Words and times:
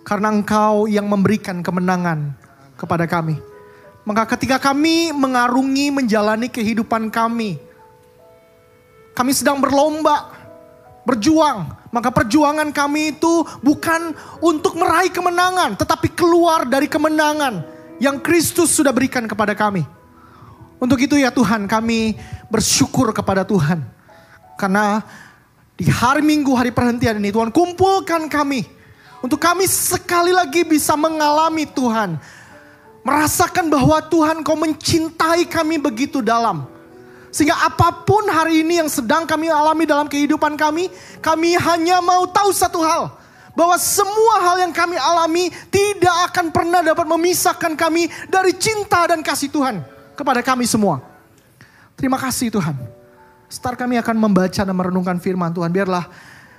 Karena 0.03 0.35
engkau 0.35 0.91
yang 0.91 1.07
memberikan 1.07 1.63
kemenangan 1.63 2.35
kepada 2.75 3.07
kami. 3.07 3.56
Maka 4.07 4.39
ketika 4.39 4.63
kami 4.63 5.11
mengarungi 5.11 5.91
menjalani 5.91 6.47
kehidupan 6.47 7.11
kami. 7.11 7.59
Kami 9.19 9.33
sedang 9.35 9.59
berlomba, 9.59 10.31
berjuang. 11.03 11.67
Maka 11.91 12.15
perjuangan 12.15 12.71
kami 12.71 13.19
itu 13.19 13.43
bukan 13.67 14.15
untuk 14.39 14.79
meraih 14.79 15.11
kemenangan. 15.11 15.75
Tetapi 15.75 16.15
keluar 16.15 16.71
dari 16.71 16.87
kemenangan 16.87 17.67
yang 17.99 18.23
Kristus 18.23 18.71
sudah 18.71 18.95
berikan 18.95 19.27
kepada 19.27 19.59
kami. 19.59 19.83
Untuk 20.79 21.03
itu 21.03 21.19
ya 21.19 21.35
Tuhan 21.35 21.67
kami 21.67 22.15
bersyukur 22.47 23.11
kepada 23.11 23.43
Tuhan. 23.43 23.83
Karena 24.55 25.03
di 25.75 25.89
hari 25.91 26.23
Minggu, 26.23 26.55
hari 26.55 26.71
perhentian 26.71 27.19
ini 27.19 27.35
Tuhan 27.35 27.51
kumpulkan 27.51 28.31
kami. 28.31 28.63
Untuk 29.19 29.43
kami 29.43 29.67
sekali 29.67 30.31
lagi 30.31 30.63
bisa 30.63 30.95
mengalami 30.95 31.67
Tuhan. 31.67 32.21
Merasakan 33.07 33.71
bahwa 33.71 34.03
Tuhan 34.03 34.43
kau 34.43 34.59
mencintai 34.59 35.47
kami 35.47 35.79
begitu 35.79 36.19
dalam. 36.19 36.67
Sehingga 37.31 37.55
apa 37.55 38.03
pun 38.03 38.27
hari 38.27 38.67
ini 38.67 38.83
yang 38.83 38.91
sedang 38.91 39.23
kami 39.31 39.47
alami 39.47 39.87
dalam 39.87 40.11
kehidupan 40.11 40.59
kami. 40.59 40.91
Kami 41.23 41.55
hanya 41.55 42.03
mau 42.03 42.27
tahu 42.27 42.51
satu 42.51 42.83
hal. 42.83 43.15
Bahwa 43.55 43.79
semua 43.79 44.43
hal 44.43 44.67
yang 44.67 44.75
kami 44.75 44.99
alami 44.99 45.55
tidak 45.71 46.35
akan 46.35 46.51
pernah 46.51 46.83
dapat 46.83 47.07
memisahkan 47.07 47.79
kami 47.79 48.11
dari 48.27 48.51
cinta 48.59 49.07
dan 49.07 49.23
kasih 49.23 49.55
Tuhan 49.55 49.87
kepada 50.19 50.43
kami 50.43 50.67
semua. 50.67 50.99
Terima 51.95 52.19
kasih 52.19 52.51
Tuhan. 52.51 52.75
Setar 53.47 53.79
kami 53.79 54.03
akan 54.03 54.19
membaca 54.19 54.67
dan 54.67 54.75
merenungkan 54.75 55.23
firman 55.23 55.55
Tuhan. 55.55 55.71
Biarlah 55.71 56.11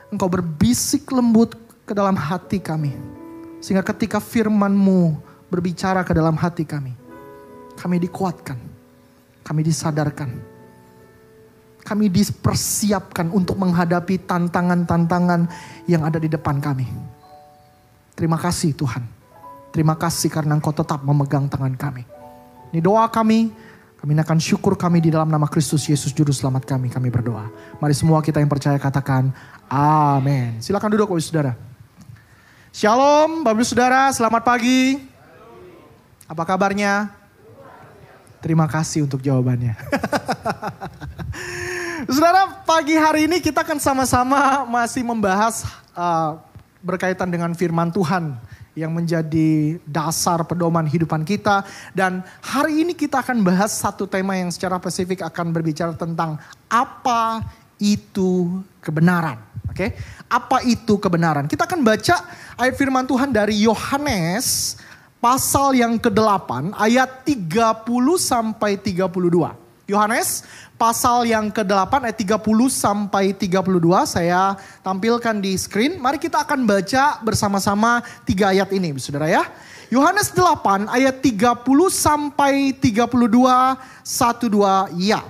engkau 0.07 0.31
berbisik 0.31 1.11
lembut 1.11 1.59
ke 1.83 1.91
dalam 1.91 2.15
hati 2.15 2.63
kami. 2.63 2.95
Sehingga 3.59 3.83
ketika 3.83 4.23
firman-Mu 4.23 5.26
berbicara 5.47 6.03
ke 6.03 6.11
dalam 6.11 6.35
hati 6.35 6.67
kami. 6.67 6.93
Kami 7.77 7.95
dikuatkan. 8.01 8.57
Kami 9.43 9.61
disadarkan. 9.63 10.29
Kami 11.87 12.11
dipersiapkan 12.11 13.31
untuk 13.31 13.55
menghadapi 13.55 14.27
tantangan-tantangan 14.27 15.47
yang 15.87 16.03
ada 16.03 16.19
di 16.19 16.27
depan 16.27 16.59
kami. 16.59 16.83
Terima 18.11 18.35
kasih 18.35 18.75
Tuhan. 18.75 19.07
Terima 19.71 19.95
kasih 19.95 20.27
karena 20.27 20.59
Engkau 20.59 20.75
tetap 20.75 20.99
memegang 21.05 21.47
tangan 21.47 21.71
kami. 21.79 22.03
Ini 22.75 22.83
doa 22.83 23.07
kami, 23.07 23.53
kami 24.03 24.11
akan 24.19 24.37
syukur 24.41 24.75
kami 24.75 24.99
di 24.99 25.13
dalam 25.13 25.31
nama 25.31 25.47
Kristus 25.47 25.87
Yesus 25.87 26.11
Juru 26.11 26.35
Selamat 26.35 26.67
kami, 26.67 26.91
kami 26.91 27.07
berdoa. 27.07 27.47
Mari 27.79 27.95
semua 27.95 28.19
kita 28.19 28.43
yang 28.43 28.51
percaya 28.51 28.75
katakan, 28.75 29.31
amin. 29.71 30.59
Silakan 30.59 30.91
duduk 30.91 31.07
Bapak 31.07 31.23
Saudara. 31.23 31.53
Shalom 32.75 33.47
Bapak 33.47 33.63
Saudara, 33.63 34.11
selamat 34.11 34.43
pagi. 34.43 35.16
Apa 36.27 36.43
kabarnya? 36.43 37.07
Terima 38.43 38.67
kasih 38.67 39.07
untuk 39.07 39.23
jawabannya. 39.23 39.79
Saudara, 42.11 42.67
pagi 42.67 42.99
hari 42.99 43.31
ini 43.31 43.39
kita 43.39 43.63
akan 43.63 43.79
sama-sama 43.79 44.67
masih 44.67 45.07
membahas 45.07 45.63
uh, 45.95 46.35
berkaitan 46.83 47.31
dengan 47.31 47.55
firman 47.55 47.95
Tuhan 47.95 48.35
yang 48.75 48.91
menjadi 48.91 49.79
dasar 49.87 50.43
pedoman 50.43 50.83
hidupan 50.83 51.23
kita. 51.23 51.63
Dan 51.95 52.19
hari 52.43 52.83
ini 52.83 52.91
kita 52.91 53.23
akan 53.23 53.39
bahas 53.41 53.71
satu 53.71 54.03
tema 54.03 54.35
yang 54.35 54.51
secara 54.51 54.77
spesifik 54.83 55.23
akan 55.23 55.55
berbicara 55.55 55.95
tentang 55.95 56.35
apa 56.67 57.39
itu 57.79 58.61
kebenaran. 58.83 59.39
Oke, 59.71 59.95
okay? 59.95 59.99
apa 60.27 60.59
itu 60.67 60.99
kebenaran? 60.99 61.47
Kita 61.47 61.63
akan 61.63 61.87
baca 61.87 62.15
ayat 62.59 62.75
firman 62.75 63.07
Tuhan 63.07 63.31
dari 63.31 63.63
Yohanes 63.63 64.75
pasal 65.17 65.73
yang 65.73 65.97
ke-8 65.97 66.77
ayat 66.77 67.25
30 67.25 67.81
sampai 68.17 68.77
32. 68.77 69.67
Yohanes 69.87 70.43
pasal 70.75 71.23
yang 71.23 71.47
ke-8 71.47 72.11
ayat 72.11 72.17
30 72.19 72.43
sampai 72.67 73.31
32 73.31 73.63
saya 74.03 74.59
tampilkan 74.83 75.39
di 75.39 75.55
screen. 75.55 75.95
Mari 75.95 76.19
kita 76.19 76.43
akan 76.43 76.67
baca 76.67 77.23
bersama-sama 77.23 78.03
tiga 78.27 78.51
ayat 78.51 78.67
ini 78.75 78.91
Saudara 78.99 79.31
ya. 79.31 79.47
Yohanes 79.87 80.35
8 80.35 80.91
ayat 80.91 81.23
30 81.23 81.63
sampai 81.87 82.75
32 82.75 83.23
12 84.03 84.99
ya. 84.99 85.23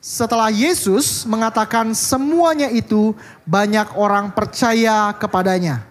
Setelah 0.00 0.48
Yesus 0.48 1.28
mengatakan 1.28 1.92
semuanya 1.92 2.72
itu 2.72 3.12
banyak 3.44 3.92
orang 4.00 4.32
percaya 4.32 5.12
kepadanya. 5.12 5.89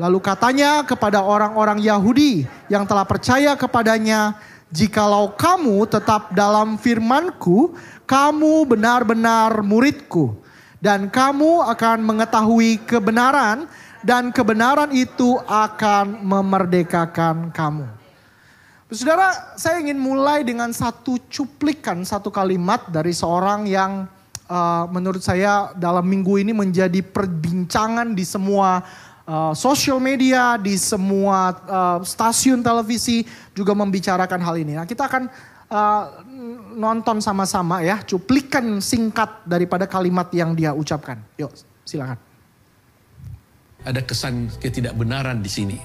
Lalu 0.00 0.16
katanya 0.24 0.80
kepada 0.80 1.20
orang-orang 1.20 1.76
Yahudi 1.84 2.48
yang 2.72 2.88
telah 2.88 3.04
percaya 3.04 3.52
kepadanya, 3.52 4.32
Jikalau 4.72 5.36
kamu 5.36 5.84
tetap 5.92 6.32
dalam 6.32 6.80
firmanku, 6.80 7.76
kamu 8.08 8.64
benar-benar 8.64 9.60
muridku. 9.60 10.40
Dan 10.80 11.12
kamu 11.12 11.68
akan 11.68 12.00
mengetahui 12.00 12.80
kebenaran 12.88 13.68
dan 14.00 14.32
kebenaran 14.32 14.88
itu 14.96 15.36
akan 15.44 16.24
memerdekakan 16.24 17.52
kamu. 17.52 17.84
Saudara, 18.88 19.52
saya 19.60 19.84
ingin 19.84 20.00
mulai 20.00 20.40
dengan 20.40 20.72
satu 20.72 21.20
cuplikan, 21.28 22.00
satu 22.08 22.32
kalimat 22.32 22.88
dari 22.88 23.12
seorang 23.12 23.68
yang 23.68 24.08
uh, 24.50 24.84
menurut 24.90 25.22
saya 25.22 25.70
dalam 25.78 26.02
minggu 26.02 26.42
ini 26.42 26.50
menjadi 26.50 26.98
perbincangan 26.98 28.18
di 28.18 28.26
semua 28.26 28.82
uh, 29.30 29.54
social 29.54 30.02
media, 30.02 30.58
di 30.58 30.74
semua 30.74 31.54
uh, 31.54 31.98
stasiun 32.02 32.66
televisi 32.66 33.22
juga 33.54 33.70
membicarakan 33.78 34.42
hal 34.42 34.58
ini. 34.58 34.74
Nah, 34.74 34.84
kita 34.90 35.06
akan 35.06 35.30
uh, 35.70 36.04
nonton 36.74 37.22
sama-sama 37.22 37.86
ya, 37.86 38.02
cuplikan 38.02 38.82
singkat 38.82 39.46
daripada 39.46 39.86
kalimat 39.86 40.26
yang 40.34 40.58
dia 40.58 40.74
ucapkan. 40.74 41.22
Yuk, 41.38 41.54
silakan. 41.86 42.18
Ada 43.86 44.02
kesan 44.04 44.50
ketidakbenaran 44.58 45.40
di 45.40 45.48
sini. 45.48 45.78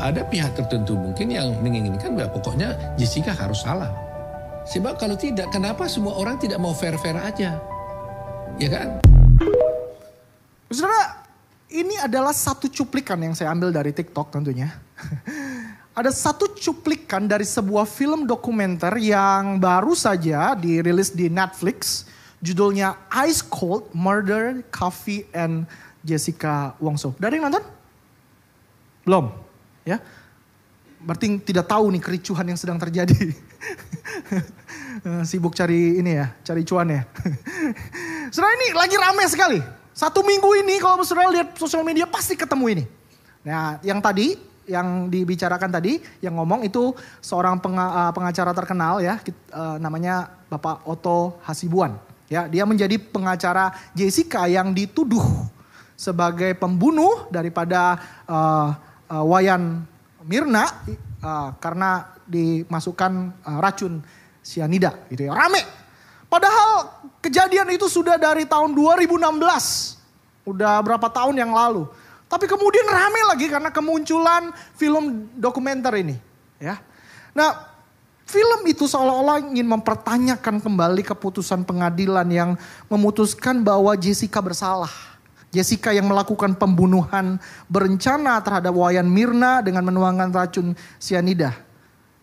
Ada 0.00 0.24
pihak 0.26 0.56
tertentu 0.56 0.96
mungkin 0.96 1.30
yang 1.30 1.52
menginginkan 1.62 2.16
bahwa 2.16 2.32
pokoknya 2.40 2.96
Jessica 2.96 3.36
harus 3.36 3.62
salah. 3.62 3.92
Sebab 4.66 4.98
kalau 4.98 5.14
tidak, 5.14 5.52
kenapa 5.54 5.86
semua 5.86 6.16
orang 6.16 6.40
tidak 6.40 6.58
mau 6.58 6.74
fair-fair 6.74 7.14
aja? 7.22 7.60
Ya 8.58 8.68
kan? 8.72 8.98
Saudara, 10.72 11.21
ini 11.72 11.96
adalah 11.96 12.36
satu 12.36 12.68
cuplikan 12.68 13.16
yang 13.16 13.32
saya 13.32 13.48
ambil 13.50 13.72
dari 13.72 13.90
TikTok 13.96 14.28
tentunya. 14.28 14.68
Ada 15.98 16.08
satu 16.08 16.48
cuplikan 16.56 17.28
dari 17.28 17.44
sebuah 17.44 17.84
film 17.84 18.24
dokumenter 18.24 18.96
yang 18.96 19.60
baru 19.60 19.92
saja 19.92 20.56
dirilis 20.56 21.12
di 21.12 21.28
Netflix. 21.28 22.08
Judulnya 22.42 22.96
Ice 23.28 23.44
Cold 23.44 23.92
Murder, 23.92 24.64
Coffee 24.72 25.28
and 25.36 25.68
Jessica 26.00 26.74
Wongso. 26.80 27.14
Dari 27.20 27.38
yang 27.38 27.52
nonton? 27.52 27.64
Belum, 29.04 29.30
ya. 29.84 30.00
Berarti 31.02 31.38
tidak 31.44 31.70
tahu 31.70 31.92
nih 31.92 32.02
kericuhan 32.02 32.46
yang 32.48 32.58
sedang 32.58 32.80
terjadi. 32.80 33.30
Sibuk 35.28 35.54
cari 35.54 36.02
ini 36.02 36.18
ya, 36.18 36.34
cari 36.42 36.64
cuan 36.66 36.88
ya. 36.88 37.02
Setelah 38.32 38.52
ini 38.58 38.66
lagi 38.74 38.96
rame 38.96 39.24
sekali 39.28 39.81
satu 39.92 40.24
minggu 40.24 40.64
ini 40.64 40.80
kalau 40.80 41.04
saudara 41.04 41.28
lihat 41.32 41.56
sosial 41.56 41.84
media 41.84 42.08
pasti 42.08 42.36
ketemu 42.36 42.64
ini. 42.80 42.84
Nah 43.44 43.76
yang 43.84 44.00
tadi, 44.00 44.34
yang 44.64 45.12
dibicarakan 45.12 45.68
tadi, 45.68 46.00
yang 46.24 46.36
ngomong 46.36 46.64
itu 46.64 46.96
seorang 47.20 47.60
eh, 47.60 48.12
pengacara 48.16 48.52
terkenal 48.56 49.04
ya, 49.04 49.20
eh, 49.24 49.76
namanya 49.80 50.32
Bapak 50.48 50.84
Otto 50.88 51.40
Hasibuan. 51.44 51.96
Ya, 52.32 52.48
dia 52.48 52.64
menjadi 52.64 52.96
pengacara 52.96 53.76
Jessica 53.92 54.48
yang 54.48 54.72
dituduh 54.72 55.20
sebagai 55.92 56.56
pembunuh 56.56 57.28
daripada 57.28 58.00
uh, 58.24 58.72
uh, 59.12 59.24
Wayan 59.28 59.84
Mirna 60.24 60.64
uh, 61.20 61.52
karena 61.60 62.08
dimasukkan 62.24 63.36
uh, 63.44 63.58
racun 63.60 64.00
sianida 64.40 64.96
gitu 65.12 65.28
ya. 65.28 65.36
Rame. 65.36 65.60
Padahal 66.32 67.01
Kejadian 67.22 67.70
itu 67.70 67.86
sudah 67.86 68.18
dari 68.18 68.42
tahun 68.44 68.74
2016. 68.74 69.22
Udah 70.42 70.82
berapa 70.82 71.06
tahun 71.06 71.38
yang 71.38 71.54
lalu. 71.54 71.86
Tapi 72.26 72.50
kemudian 72.50 72.88
rame 72.90 73.22
lagi 73.30 73.46
karena 73.46 73.70
kemunculan 73.70 74.50
film 74.74 75.30
dokumenter 75.38 75.94
ini. 76.02 76.18
Ya. 76.58 76.82
Nah, 77.30 77.72
Film 78.32 78.64
itu 78.64 78.88
seolah-olah 78.88 79.44
ingin 79.52 79.68
mempertanyakan 79.68 80.56
kembali 80.64 81.04
keputusan 81.04 81.68
pengadilan 81.68 82.24
yang 82.32 82.50
memutuskan 82.88 83.60
bahwa 83.60 83.92
Jessica 83.92 84.40
bersalah. 84.40 84.88
Jessica 85.52 85.92
yang 85.92 86.08
melakukan 86.08 86.56
pembunuhan 86.56 87.36
berencana 87.68 88.40
terhadap 88.40 88.72
Wayan 88.72 89.04
Mirna 89.04 89.60
dengan 89.60 89.84
menuangkan 89.84 90.32
racun 90.32 90.72
sianida 90.96 91.52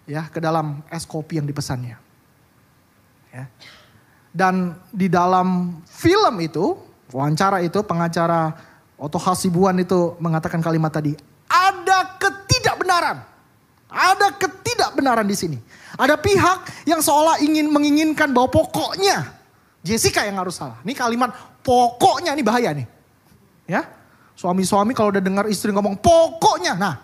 ya 0.09 0.25
ke 0.33 0.41
dalam 0.41 0.81
es 0.89 1.05
kopi 1.05 1.37
yang 1.37 1.45
dipesannya. 1.45 2.01
Ya. 3.29 3.45
Dan 4.29 4.77
di 4.93 5.09
dalam 5.09 5.79
film 5.89 6.35
itu, 6.39 6.77
wawancara 7.09 7.65
itu 7.65 7.81
pengacara 7.81 8.53
Otto 8.99 9.17
Hasibuan 9.17 9.79
itu 9.81 10.13
mengatakan 10.21 10.61
kalimat 10.61 10.93
tadi, 10.93 11.17
ada 11.49 12.19
ketidakbenaran. 12.21 13.17
Ada 13.89 14.37
ketidakbenaran 14.37 15.25
di 15.25 15.33
sini. 15.33 15.57
Ada 15.97 16.13
pihak 16.13 16.85
yang 16.85 17.01
seolah 17.01 17.41
ingin 17.41 17.73
menginginkan 17.73 18.29
bahwa 18.29 18.53
pokoknya 18.53 19.33
Jessica 19.81 20.21
yang 20.27 20.37
harus 20.37 20.61
salah. 20.61 20.77
Ini 20.85 20.93
kalimat 20.93 21.33
pokoknya 21.65 22.37
ini 22.37 22.43
bahaya 22.45 22.69
nih. 22.75 22.87
Ya. 23.65 23.87
Suami-suami 24.37 24.95
kalau 24.95 25.11
udah 25.11 25.23
dengar 25.23 25.49
istri 25.49 25.73
ngomong 25.73 25.99
pokoknya. 25.99 26.77
Nah, 26.77 26.95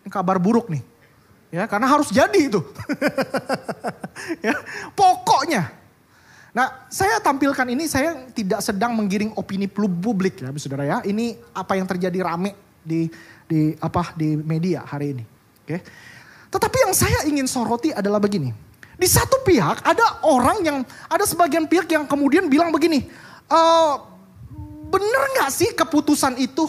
ini 0.00 0.08
kabar 0.08 0.38
buruk 0.38 0.70
nih. 0.70 0.80
Ya, 1.50 1.66
karena 1.66 1.90
harus 1.90 2.14
jadi 2.14 2.46
itu. 2.46 2.62
ya, 4.46 4.54
pokoknya. 4.94 5.79
Nah, 6.50 6.90
saya 6.90 7.22
tampilkan 7.22 7.66
ini 7.70 7.86
saya 7.86 8.26
tidak 8.34 8.58
sedang 8.58 8.90
menggiring 8.98 9.30
opini 9.38 9.70
publik 9.70 10.42
ya, 10.42 10.50
Saudara 10.58 10.82
ya. 10.82 10.98
Ini 11.06 11.38
apa 11.54 11.78
yang 11.78 11.86
terjadi 11.86 12.26
rame 12.26 12.58
di 12.82 13.06
di 13.46 13.74
apa 13.78 14.14
di 14.18 14.34
media 14.34 14.82
hari 14.82 15.14
ini. 15.14 15.24
Oke. 15.62 15.78
Tetapi 16.50 16.76
yang 16.82 16.92
saya 16.94 17.18
ingin 17.30 17.46
soroti 17.46 17.94
adalah 17.94 18.18
begini. 18.18 18.50
Di 19.00 19.08
satu 19.08 19.40
pihak 19.46 19.86
ada 19.86 20.26
orang 20.26 20.58
yang, 20.60 20.78
ada 21.08 21.24
sebagian 21.24 21.64
pihak 21.64 21.88
yang 21.88 22.04
kemudian 22.04 22.50
bilang 22.50 22.68
begini. 22.74 23.08
E, 23.48 23.60
bener 24.92 25.22
gak 25.40 25.50
sih 25.54 25.72
keputusan 25.72 26.36
itu? 26.36 26.68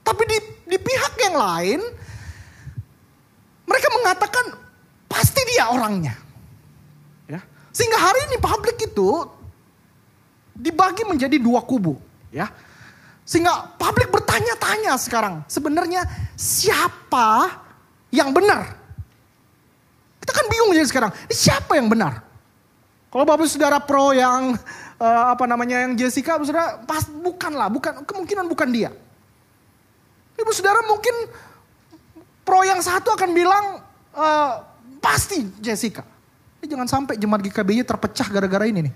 Tapi 0.00 0.22
di, 0.26 0.38
di 0.74 0.78
pihak 0.80 1.14
yang 1.22 1.36
lain, 1.38 1.80
mereka 3.62 3.88
mengatakan 3.94 4.44
pasti 5.06 5.38
dia 5.54 5.70
orangnya. 5.70 6.16
Sehingga 7.70 7.98
hari 7.98 8.20
ini 8.30 8.36
publik 8.42 8.78
itu 8.82 9.26
dibagi 10.54 11.06
menjadi 11.06 11.38
dua 11.38 11.62
kubu. 11.62 11.96
Ya. 12.34 12.50
Sehingga 13.22 13.78
publik 13.78 14.10
bertanya-tanya 14.10 14.98
sekarang, 14.98 15.46
sebenarnya 15.46 16.02
siapa 16.34 17.62
yang 18.10 18.34
benar. 18.34 18.74
Kita 20.18 20.32
kan 20.34 20.46
bingung 20.50 20.74
jadi 20.74 20.86
sekarang, 20.90 21.10
siapa 21.30 21.78
yang 21.78 21.86
benar? 21.86 22.26
Kalau 23.10 23.26
bapak 23.26 23.46
saudara 23.46 23.82
pro 23.82 24.14
yang 24.14 24.54
uh, 24.98 25.24
apa 25.34 25.46
namanya 25.46 25.82
yang 25.82 25.98
Jessica, 25.98 26.38
saudara 26.42 26.78
pas 26.86 27.06
bukan 27.06 27.52
lah, 27.54 27.66
bukan 27.66 28.02
kemungkinan 28.06 28.46
bukan 28.46 28.68
dia. 28.70 28.90
Ibu 30.38 30.50
saudara 30.54 30.86
mungkin 30.86 31.14
pro 32.46 32.62
yang 32.62 32.78
satu 32.78 33.14
akan 33.14 33.30
bilang 33.34 33.82
uh, 34.14 34.50
pasti 35.02 35.42
Jessica. 35.58 36.06
Ini 36.60 36.68
jangan 36.68 36.88
sampai 36.88 37.16
jemaat 37.16 37.40
GKBY 37.40 37.88
terpecah 37.88 38.28
gara-gara 38.28 38.68
ini 38.68 38.92
nih. 38.92 38.94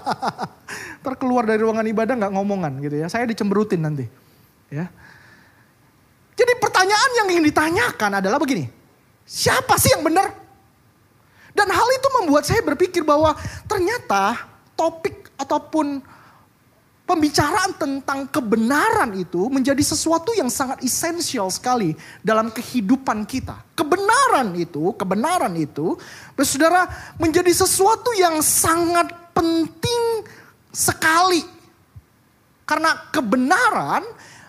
Terkeluar 1.04 1.44
dari 1.44 1.60
ruangan 1.60 1.84
ibadah 1.84 2.16
nggak 2.16 2.32
ngomongan 2.32 2.72
gitu 2.80 3.04
ya. 3.04 3.06
Saya 3.12 3.28
dicemberutin 3.28 3.84
nanti. 3.84 4.08
Ya. 4.72 4.88
Jadi 6.32 6.52
pertanyaan 6.56 7.10
yang 7.20 7.28
ingin 7.36 7.44
ditanyakan 7.52 8.24
adalah 8.24 8.40
begini. 8.40 8.64
Siapa 9.28 9.76
sih 9.76 9.92
yang 9.92 10.08
benar? 10.08 10.32
Dan 11.52 11.68
hal 11.68 11.88
itu 11.92 12.08
membuat 12.16 12.48
saya 12.48 12.64
berpikir 12.64 13.04
bahwa 13.04 13.36
ternyata 13.68 14.48
topik 14.72 15.30
ataupun 15.36 16.00
pembicaraan 17.04 17.76
tentang 17.76 18.24
kebenaran 18.32 19.12
itu 19.12 19.52
menjadi 19.52 19.80
sesuatu 19.84 20.32
yang 20.32 20.48
sangat 20.48 20.80
esensial 20.80 21.52
sekali 21.52 21.92
dalam 22.24 22.48
kehidupan 22.48 23.28
kita. 23.28 23.60
Kebenaran 23.76 24.56
itu, 24.56 24.92
kebenaran 24.96 25.52
itu, 25.60 26.00
saudara 26.40 26.88
menjadi 27.20 27.52
sesuatu 27.52 28.08
yang 28.16 28.40
sangat 28.40 29.12
penting 29.36 30.24
sekali. 30.72 31.44
Karena 32.64 32.96
kebenaran 33.12 34.00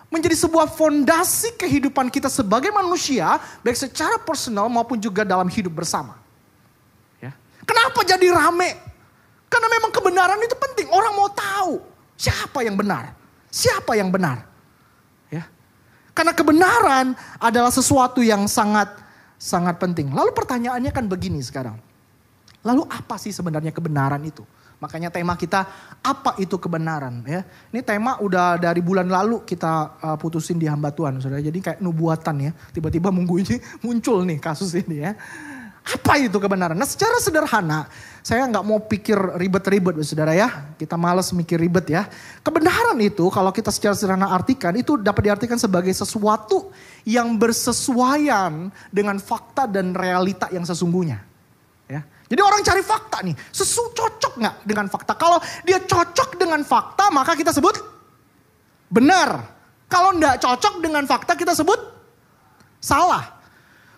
menjadi 0.08 0.48
sebuah 0.48 0.72
fondasi 0.72 1.60
kehidupan 1.60 2.08
kita 2.08 2.32
sebagai 2.32 2.72
manusia, 2.72 3.36
baik 3.60 3.76
secara 3.76 4.16
personal 4.16 4.72
maupun 4.72 4.96
juga 4.96 5.28
dalam 5.28 5.44
hidup 5.52 5.76
bersama. 5.76 6.16
Ya. 7.20 7.36
Kenapa 7.68 8.00
jadi 8.00 8.32
rame? 8.32 8.80
Karena 9.52 9.68
memang 9.68 9.92
kebenaran 9.92 10.40
itu 10.40 10.56
penting. 10.56 10.88
Orang 10.88 11.12
mau 11.20 11.28
tahu 11.28 11.95
siapa 12.16 12.64
yang 12.64 12.74
benar, 12.74 13.12
siapa 13.52 13.94
yang 13.94 14.08
benar. 14.10 14.48
Ya. 15.30 15.46
Karena 16.16 16.32
kebenaran 16.32 17.12
adalah 17.38 17.70
sesuatu 17.70 18.24
yang 18.24 18.48
sangat 18.48 18.88
sangat 19.36 19.76
penting. 19.76 20.10
Lalu 20.10 20.32
pertanyaannya 20.32 20.90
kan 20.90 21.04
begini 21.06 21.38
sekarang. 21.44 21.76
Lalu 22.66 22.82
apa 22.90 23.14
sih 23.20 23.30
sebenarnya 23.30 23.70
kebenaran 23.70 24.20
itu? 24.26 24.42
Makanya 24.76 25.08
tema 25.08 25.32
kita 25.40 25.64
apa 26.04 26.36
itu 26.36 26.60
kebenaran 26.60 27.24
ya. 27.24 27.48
Ini 27.72 27.80
tema 27.80 28.20
udah 28.20 28.60
dari 28.60 28.84
bulan 28.84 29.08
lalu 29.08 29.40
kita 29.48 29.96
uh, 30.04 30.16
putusin 30.20 30.60
di 30.60 30.68
hamba 30.68 30.92
Tuhan 30.92 31.16
Saudara. 31.16 31.40
Jadi 31.40 31.64
kayak 31.64 31.78
nubuatan 31.80 32.36
ya. 32.44 32.52
Tiba-tiba 32.76 33.08
minggu 33.08 33.40
ini 33.40 33.56
muncul 33.86 34.28
nih 34.28 34.36
kasus 34.36 34.76
ini 34.76 35.00
ya. 35.00 35.16
Apa 35.86 36.18
itu 36.18 36.42
kebenaran? 36.42 36.74
Nah 36.74 36.88
secara 36.88 37.14
sederhana, 37.22 37.86
saya 38.18 38.42
nggak 38.50 38.64
mau 38.66 38.82
pikir 38.82 39.14
ribet-ribet 39.38 39.94
saudara 40.02 40.34
ya. 40.34 40.74
Kita 40.74 40.98
males 40.98 41.30
mikir 41.30 41.62
ribet 41.62 41.86
ya. 41.86 42.10
Kebenaran 42.42 42.98
itu 42.98 43.30
kalau 43.30 43.54
kita 43.54 43.70
secara 43.70 43.94
sederhana 43.94 44.34
artikan, 44.34 44.74
itu 44.74 44.98
dapat 44.98 45.30
diartikan 45.30 45.54
sebagai 45.62 45.94
sesuatu 45.94 46.74
yang 47.06 47.38
bersesuaian 47.38 48.74
dengan 48.90 49.22
fakta 49.22 49.70
dan 49.70 49.94
realita 49.94 50.50
yang 50.50 50.66
sesungguhnya. 50.66 51.22
Ya. 51.86 52.02
Jadi 52.26 52.40
orang 52.42 52.66
cari 52.66 52.82
fakta 52.82 53.22
nih, 53.22 53.38
sesu 53.54 53.94
cocok 53.94 54.42
nggak 54.42 54.54
dengan 54.66 54.90
fakta? 54.90 55.14
Kalau 55.14 55.38
dia 55.62 55.78
cocok 55.86 56.34
dengan 56.34 56.66
fakta, 56.66 57.14
maka 57.14 57.38
kita 57.38 57.54
sebut 57.54 57.78
benar. 58.90 59.54
Kalau 59.86 60.18
nggak 60.18 60.42
cocok 60.42 60.82
dengan 60.82 61.06
fakta, 61.06 61.38
kita 61.38 61.54
sebut 61.54 61.78
salah. 62.82 63.35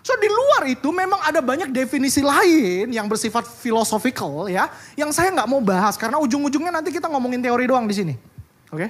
So 0.09 0.17
di 0.17 0.25
luar 0.25 0.65
itu 0.73 0.89
memang 0.89 1.21
ada 1.21 1.45
banyak 1.45 1.69
definisi 1.69 2.25
lain 2.25 2.89
yang 2.89 3.05
bersifat 3.05 3.45
philosophical 3.45 4.49
ya, 4.49 4.73
yang 4.97 5.13
saya 5.13 5.29
nggak 5.37 5.45
mau 5.45 5.61
bahas 5.61 6.01
karena 6.01 6.17
ujung-ujungnya 6.17 6.73
nanti 6.73 6.89
kita 6.97 7.13
ngomongin 7.13 7.45
teori 7.45 7.69
doang 7.69 7.85
di 7.85 7.93
sini, 7.93 8.15
oke? 8.73 8.81
Okay? 8.81 8.89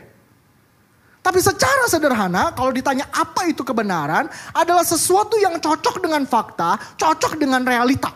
Tapi 1.18 1.42
secara 1.42 1.90
sederhana, 1.90 2.54
kalau 2.54 2.70
ditanya 2.70 3.10
apa 3.10 3.50
itu 3.50 3.66
kebenaran, 3.66 4.30
adalah 4.54 4.87
sesuatu 4.87 5.34
yang 5.42 5.58
cocok 5.58 5.98
dengan 5.98 6.22
fakta, 6.22 6.78
cocok 6.94 7.34
dengan 7.34 7.66
realita. 7.66 8.14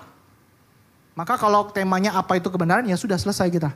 Maka 1.18 1.34
kalau 1.34 1.74
temanya 1.74 2.14
apa 2.14 2.38
itu 2.38 2.54
kebenaran 2.54 2.86
ya 2.86 2.94
sudah 2.94 3.18
selesai 3.18 3.50
kita. 3.50 3.74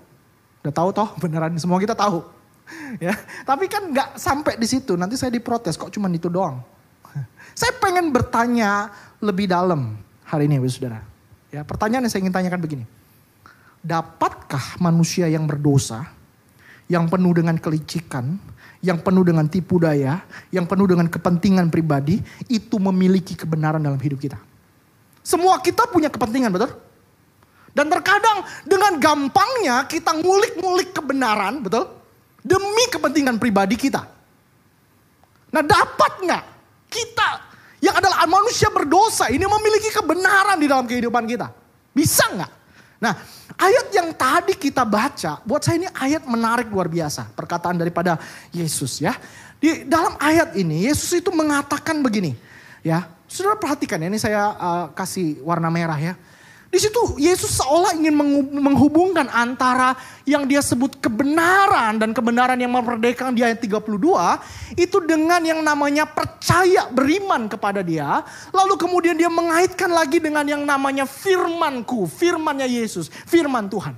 Udah 0.63 0.71
tahu 0.71 0.95
toh 0.95 1.11
beneran 1.19 1.51
semua 1.63 1.83
kita 1.83 1.99
tahu. 1.99 2.23
ya, 3.11 3.19
tapi 3.43 3.67
kan 3.67 3.91
nggak 3.91 4.23
sampai 4.23 4.55
di 4.55 4.71
situ. 4.71 4.95
Nanti 4.95 5.19
saya 5.19 5.35
diprotes 5.35 5.75
kok 5.75 5.91
cuma 5.91 6.07
itu 6.15 6.31
doang. 6.31 6.63
saya 7.59 7.75
pengen 7.83 8.15
bertanya 8.15 8.95
lebih 9.21 9.49
dalam 9.49 9.97
hari 10.27 10.51
ini, 10.51 10.61
saudara. 10.69 11.01
Ya, 11.53 11.63
pertanyaan 11.63 12.05
yang 12.05 12.13
saya 12.13 12.23
ingin 12.27 12.35
tanyakan 12.35 12.61
begini. 12.61 12.85
Dapatkah 13.81 14.83
manusia 14.83 15.31
yang 15.31 15.47
berdosa, 15.47 16.11
yang 16.91 17.07
penuh 17.07 17.33
dengan 17.39 17.55
kelicikan, 17.57 18.35
yang 18.83 18.99
penuh 19.01 19.23
dengan 19.23 19.47
tipu 19.47 19.79
daya, 19.79 20.21
yang 20.51 20.67
penuh 20.67 20.91
dengan 20.91 21.07
kepentingan 21.07 21.71
pribadi, 21.71 22.19
itu 22.51 22.77
memiliki 22.77 23.39
kebenaran 23.39 23.81
dalam 23.81 23.99
hidup 23.99 24.19
kita? 24.19 24.39
Semua 25.23 25.59
kita 25.63 25.87
punya 25.91 26.11
kepentingan, 26.11 26.51
betul? 26.55 26.71
Dan 27.77 27.93
terkadang 27.93 28.47
dengan 28.65 28.97
gampangnya 28.97 29.85
kita 29.85 30.17
ngulik-ngulik 30.17 30.97
kebenaran, 30.97 31.61
betul? 31.61 31.93
Demi 32.41 32.85
kepentingan 32.89 33.37
pribadi 33.37 33.75
kita. 33.75 34.07
Nah 35.51 35.63
dapat 35.63 36.13
nggak 36.23 36.45
kita 36.91 37.29
yang 37.87 37.95
adalah 37.95 38.27
manusia 38.27 38.67
berdosa 38.67 39.31
ini 39.31 39.47
memiliki 39.47 39.95
kebenaran 39.95 40.59
di 40.59 40.67
dalam 40.67 40.91
kehidupan 40.91 41.23
kita? 41.31 41.55
Bisa 41.95 42.27
nggak? 42.35 42.53
Nah 42.99 43.15
ayat 43.55 43.87
yang 43.95 44.11
tadi 44.11 44.59
kita 44.59 44.83
baca, 44.83 45.39
buat 45.47 45.63
saya 45.63 45.87
ini 45.87 45.89
ayat 45.95 46.27
menarik 46.27 46.67
luar 46.67 46.91
biasa. 46.91 47.31
Perkataan 47.31 47.79
daripada 47.79 48.19
Yesus 48.51 48.99
ya. 48.99 49.15
Di 49.63 49.87
dalam 49.87 50.19
ayat 50.19 50.59
ini 50.59 50.91
Yesus 50.91 51.23
itu 51.23 51.31
mengatakan 51.31 52.03
begini. 52.03 52.35
Ya, 52.83 53.07
saudara 53.27 53.59
perhatikan 53.59 53.99
ya, 53.99 54.07
ini 54.07 54.21
saya 54.21 54.55
uh, 54.55 54.85
kasih 54.95 55.43
warna 55.43 55.71
merah 55.71 55.99
ya. 55.99 56.15
Di 56.67 56.83
situ 56.83 57.15
Yesus 57.17 57.63
seolah 57.63 57.95
ingin 57.95 58.13
menghubungkan 58.59 59.31
antara 59.31 59.95
yang 60.27 60.51
dia 60.51 60.59
sebut 60.59 60.99
kebenaran 60.99 61.97
dan 61.97 62.11
kebenaran 62.11 62.59
yang 62.59 62.75
memerdekakan 62.75 63.39
di 63.39 63.47
ayat 63.47 63.63
32 63.63 63.87
itu 64.75 64.99
dengan 65.07 65.41
yang 65.47 65.63
namanya 65.63 66.05
percaya 66.11 66.91
beriman 66.91 67.47
kepada 67.47 67.87
dia. 67.87 68.21
Lalu 68.51 68.75
kemudian 68.77 69.15
dia 69.15 69.31
mengaitkan 69.31 69.89
lagi 69.95 70.19
dengan 70.19 70.43
yang 70.43 70.67
namanya 70.67 71.07
firmanku, 71.07 72.11
firmannya 72.11 72.67
Yesus, 72.67 73.09
firman 73.09 73.71
Tuhan. 73.71 73.95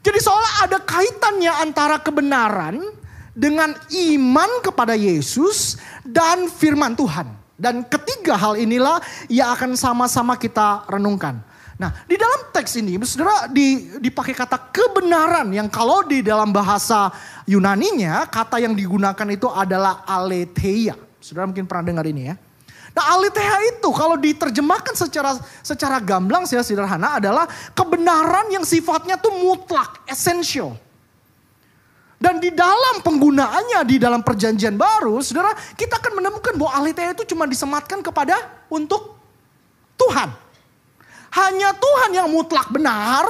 Jadi 0.00 0.18
seolah 0.18 0.66
ada 0.66 0.78
kaitannya 0.82 1.52
antara 1.62 1.96
kebenaran 2.02 2.82
dengan 3.32 3.72
iman 3.88 4.50
kepada 4.60 4.92
Yesus 4.98 5.80
dan 6.04 6.52
firman 6.52 6.92
Tuhan. 6.98 7.39
Dan 7.60 7.84
ketiga 7.84 8.40
hal 8.40 8.56
inilah 8.56 9.04
yang 9.28 9.52
akan 9.52 9.76
sama-sama 9.76 10.40
kita 10.40 10.88
renungkan. 10.88 11.44
Nah, 11.76 11.92
di 12.04 12.16
dalam 12.16 12.48
teks 12.52 12.76
ini, 12.80 12.96
saudara 13.04 13.48
di, 13.48 14.00
dipakai 14.00 14.36
kata 14.36 14.72
kebenaran 14.72 15.48
yang 15.52 15.68
kalau 15.68 16.04
di 16.04 16.24
dalam 16.24 16.52
bahasa 16.52 17.12
Yunaninya 17.44 18.28
kata 18.28 18.60
yang 18.60 18.72
digunakan 18.72 19.28
itu 19.28 19.48
adalah 19.48 20.04
aletheia. 20.08 20.96
Saudara 21.20 21.48
mungkin 21.48 21.68
pernah 21.68 21.84
dengar 21.84 22.04
ini 22.08 22.32
ya. 22.32 22.36
Nah, 22.96 23.04
aletheia 23.16 23.76
itu 23.76 23.88
kalau 23.96 24.16
diterjemahkan 24.16 24.92
secara 24.92 25.36
secara 25.64 26.00
gamblang 26.00 26.44
ya 26.48 26.64
sederhana 26.64 27.16
adalah 27.16 27.48
kebenaran 27.76 28.52
yang 28.52 28.64
sifatnya 28.64 29.20
tuh 29.20 29.32
mutlak, 29.40 30.04
essential. 30.04 30.76
Dan 32.20 32.36
di 32.36 32.52
dalam 32.52 33.00
penggunaannya 33.00 33.80
di 33.88 33.96
dalam 33.96 34.20
perjanjian 34.20 34.76
baru, 34.76 35.24
saudara, 35.24 35.56
kita 35.72 35.96
akan 35.96 36.20
menemukan 36.20 36.52
bahwa 36.52 36.76
aletheia 36.76 37.16
itu 37.16 37.24
cuma 37.32 37.48
disematkan 37.48 38.04
kepada 38.04 38.36
untuk 38.68 39.16
Tuhan. 39.96 40.28
Hanya 41.32 41.72
Tuhan 41.72 42.10
yang 42.12 42.28
mutlak 42.28 42.68
benar. 42.68 43.24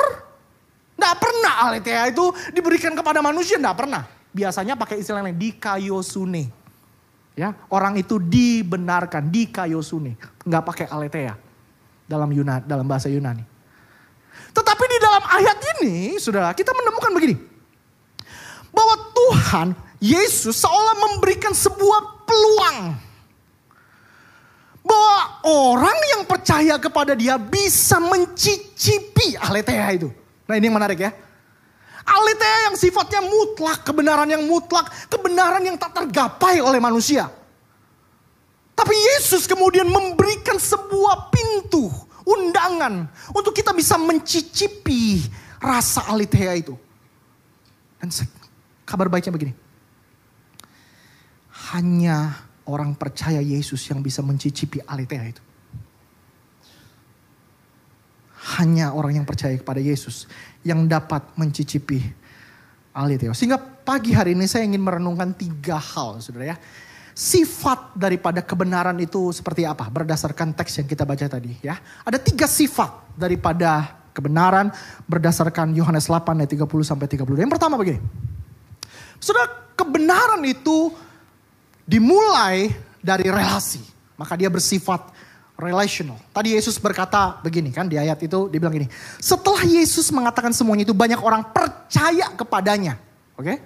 Tidak 0.98 1.14
pernah 1.22 1.70
aletheia 1.70 2.10
itu 2.10 2.34
diberikan 2.50 2.90
kepada 2.98 3.22
manusia, 3.22 3.62
tidak 3.62 3.78
pernah. 3.78 4.10
Biasanya 4.34 4.74
pakai 4.74 4.98
istilah 4.98 5.22
lain, 5.22 5.38
dikayosune. 5.38 6.50
Ya, 7.38 7.54
orang 7.70 7.94
itu 7.94 8.18
dibenarkan, 8.18 9.30
dikayosune. 9.30 10.18
Nggak 10.42 10.62
pakai 10.66 10.86
aletheia 10.90 11.38
dalam 12.10 12.26
Yunani, 12.26 12.66
dalam 12.66 12.90
bahasa 12.90 13.06
Yunani. 13.06 13.46
Tetapi 14.50 14.84
di 14.90 14.98
dalam 14.98 15.22
ayat 15.30 15.58
ini, 15.78 16.18
saudara, 16.18 16.50
kita 16.58 16.74
menemukan 16.74 17.14
begini 17.14 17.59
bahwa 18.70 18.94
Tuhan 19.12 19.68
Yesus 20.00 20.64
seolah 20.64 20.96
memberikan 20.96 21.52
sebuah 21.52 22.24
peluang 22.24 22.96
bahwa 24.80 25.16
orang 25.44 25.98
yang 26.16 26.22
percaya 26.24 26.74
kepada 26.80 27.12
dia 27.12 27.36
bisa 27.36 28.00
mencicipi 28.00 29.36
aletheia 29.36 29.92
itu. 29.92 30.08
Nah 30.48 30.54
ini 30.56 30.66
yang 30.66 30.76
menarik 30.80 30.98
ya. 30.98 31.12
Aletheia 32.00 32.72
yang 32.72 32.76
sifatnya 32.80 33.22
mutlak, 33.22 33.86
kebenaran 33.86 34.26
yang 34.26 34.42
mutlak, 34.48 34.88
kebenaran 35.06 35.62
yang 35.62 35.76
tak 35.76 35.94
tergapai 35.94 36.58
oleh 36.58 36.80
manusia. 36.82 37.28
Tapi 38.74 38.96
Yesus 38.96 39.44
kemudian 39.44 39.84
memberikan 39.84 40.56
sebuah 40.56 41.28
pintu, 41.28 41.92
undangan 42.24 43.04
untuk 43.36 43.52
kita 43.52 43.76
bisa 43.76 44.00
mencicipi 44.00 45.20
rasa 45.60 46.08
aletheia 46.08 46.56
itu. 46.56 46.74
Dan 48.00 48.08
Kabar 48.90 49.06
baiknya 49.06 49.30
begini. 49.30 49.54
Hanya 51.70 52.34
orang 52.66 52.98
percaya 52.98 53.38
Yesus 53.38 53.86
yang 53.86 54.02
bisa 54.02 54.18
mencicipi 54.18 54.82
aletheia 54.82 55.30
itu. 55.30 55.42
Hanya 58.58 58.90
orang 58.90 59.22
yang 59.22 59.26
percaya 59.28 59.54
kepada 59.54 59.78
Yesus 59.78 60.26
yang 60.66 60.90
dapat 60.90 61.22
mencicipi 61.38 62.02
aletheia. 62.90 63.30
Sehingga 63.30 63.62
pagi 63.62 64.10
hari 64.10 64.34
ini 64.34 64.50
saya 64.50 64.66
ingin 64.66 64.82
merenungkan 64.82 65.38
tiga 65.38 65.78
hal 65.78 66.18
saudara 66.18 66.50
ya. 66.50 66.58
Sifat 67.14 67.94
daripada 67.94 68.42
kebenaran 68.42 68.98
itu 68.98 69.30
seperti 69.30 69.62
apa? 69.62 69.86
Berdasarkan 69.86 70.50
teks 70.50 70.82
yang 70.82 70.88
kita 70.90 71.06
baca 71.06 71.30
tadi 71.30 71.54
ya. 71.62 71.78
Ada 72.02 72.18
tiga 72.18 72.50
sifat 72.50 73.14
daripada 73.14 74.02
kebenaran 74.10 74.74
berdasarkan 75.06 75.78
Yohanes 75.78 76.10
8 76.10 76.42
ayat 76.42 76.50
30 76.50 76.66
sampai 76.82 77.06
32. 77.06 77.44
Yang 77.46 77.52
pertama 77.54 77.78
begini. 77.78 78.29
Saudara, 79.20 79.52
kebenaran 79.76 80.40
itu 80.48 80.90
dimulai 81.84 82.72
dari 83.04 83.28
relasi. 83.28 83.84
Maka 84.16 84.36
dia 84.36 84.48
bersifat 84.48 85.12
relational. 85.60 86.16
Tadi 86.32 86.56
Yesus 86.56 86.80
berkata 86.80 87.36
begini 87.44 87.68
kan 87.68 87.84
di 87.84 88.00
ayat 88.00 88.16
itu 88.24 88.48
dia 88.48 88.58
bilang 88.58 88.72
gini. 88.72 88.88
Setelah 89.20 89.60
Yesus 89.64 90.08
mengatakan 90.08 90.56
semuanya 90.56 90.88
itu 90.88 90.96
banyak 90.96 91.20
orang 91.20 91.44
percaya 91.52 92.32
kepadanya. 92.32 92.96
Oke? 93.36 93.60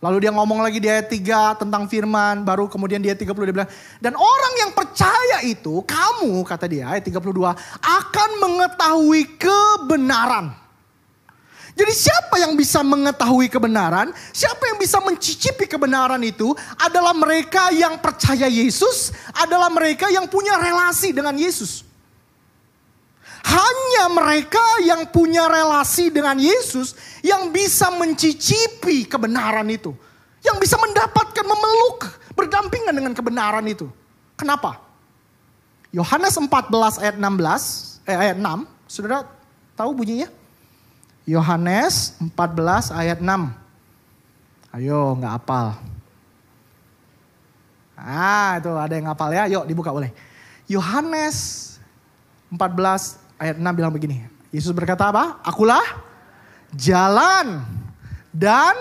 Lalu 0.00 0.28
dia 0.28 0.32
ngomong 0.32 0.60
lagi 0.60 0.76
di 0.80 0.88
ayat 0.88 1.08
3 1.08 1.60
tentang 1.60 1.88
firman. 1.88 2.44
Baru 2.44 2.68
kemudian 2.68 3.00
di 3.00 3.08
ayat 3.08 3.20
30 3.20 3.32
dia 3.48 3.54
bilang. 3.56 3.70
Dan 4.00 4.12
orang 4.16 4.54
yang 4.60 4.70
percaya 4.76 5.40
itu 5.44 5.80
kamu 5.84 6.44
kata 6.44 6.68
dia 6.68 6.92
ayat 6.92 7.04
32 7.04 7.32
akan 7.80 8.30
mengetahui 8.40 9.40
kebenaran. 9.40 10.65
Jadi 11.76 11.92
siapa 11.92 12.40
yang 12.40 12.56
bisa 12.56 12.80
mengetahui 12.80 13.52
kebenaran, 13.52 14.08
siapa 14.32 14.64
yang 14.64 14.80
bisa 14.80 14.96
mencicipi 15.04 15.68
kebenaran 15.68 16.24
itu 16.24 16.56
adalah 16.80 17.12
mereka 17.12 17.68
yang 17.68 18.00
percaya 18.00 18.48
Yesus, 18.48 19.12
adalah 19.36 19.68
mereka 19.68 20.08
yang 20.08 20.24
punya 20.24 20.56
relasi 20.56 21.12
dengan 21.12 21.36
Yesus. 21.36 21.84
Hanya 23.44 24.08
mereka 24.08 24.64
yang 24.88 25.04
punya 25.12 25.44
relasi 25.52 26.08
dengan 26.08 26.40
Yesus 26.40 26.96
yang 27.20 27.52
bisa 27.52 27.92
mencicipi 27.92 29.04
kebenaran 29.04 29.68
itu. 29.68 29.92
Yang 30.40 30.56
bisa 30.64 30.80
mendapatkan 30.80 31.44
memeluk 31.44 32.08
berdampingan 32.32 32.96
dengan 32.96 33.12
kebenaran 33.12 33.68
itu. 33.68 33.84
Kenapa? 34.32 34.80
Yohanes 35.92 36.40
14 36.40 37.04
ayat 37.04 37.16
16, 37.20 38.00
eh, 38.08 38.16
ayat 38.16 38.36
6, 38.40 38.64
saudara 38.88 39.28
tahu 39.76 39.92
bunyinya? 39.92 40.32
Yohanes 41.26 42.14
14 42.22 42.94
ayat 42.94 43.18
6. 43.18 43.26
Ayo 44.78 45.18
nggak 45.18 45.34
apal. 45.42 45.74
Ah 47.98 48.62
itu 48.62 48.70
ada 48.70 48.92
yang 48.94 49.10
ngapal 49.10 49.30
ya, 49.34 49.50
yuk 49.50 49.66
dibuka 49.66 49.90
boleh. 49.90 50.14
Yohanes 50.70 51.66
14 52.52 53.18
ayat 53.42 53.56
6 53.58 53.76
bilang 53.76 53.90
begini. 53.90 54.22
Yesus 54.54 54.70
berkata 54.70 55.10
apa? 55.10 55.42
Akulah 55.42 55.82
jalan 56.76 57.66
dan 58.30 58.76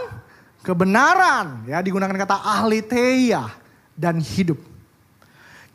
kebenaran. 0.62 1.66
Ya 1.66 1.82
digunakan 1.82 2.14
kata 2.14 2.38
ahlitheia 2.38 3.50
dan 3.98 4.22
hidup. 4.22 4.60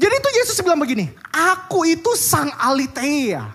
Jadi 0.00 0.14
itu 0.16 0.30
Yesus 0.40 0.56
bilang 0.64 0.80
begini, 0.80 1.12
aku 1.28 1.84
itu 1.84 2.16
sang 2.16 2.48
ahlitheia. 2.56 3.52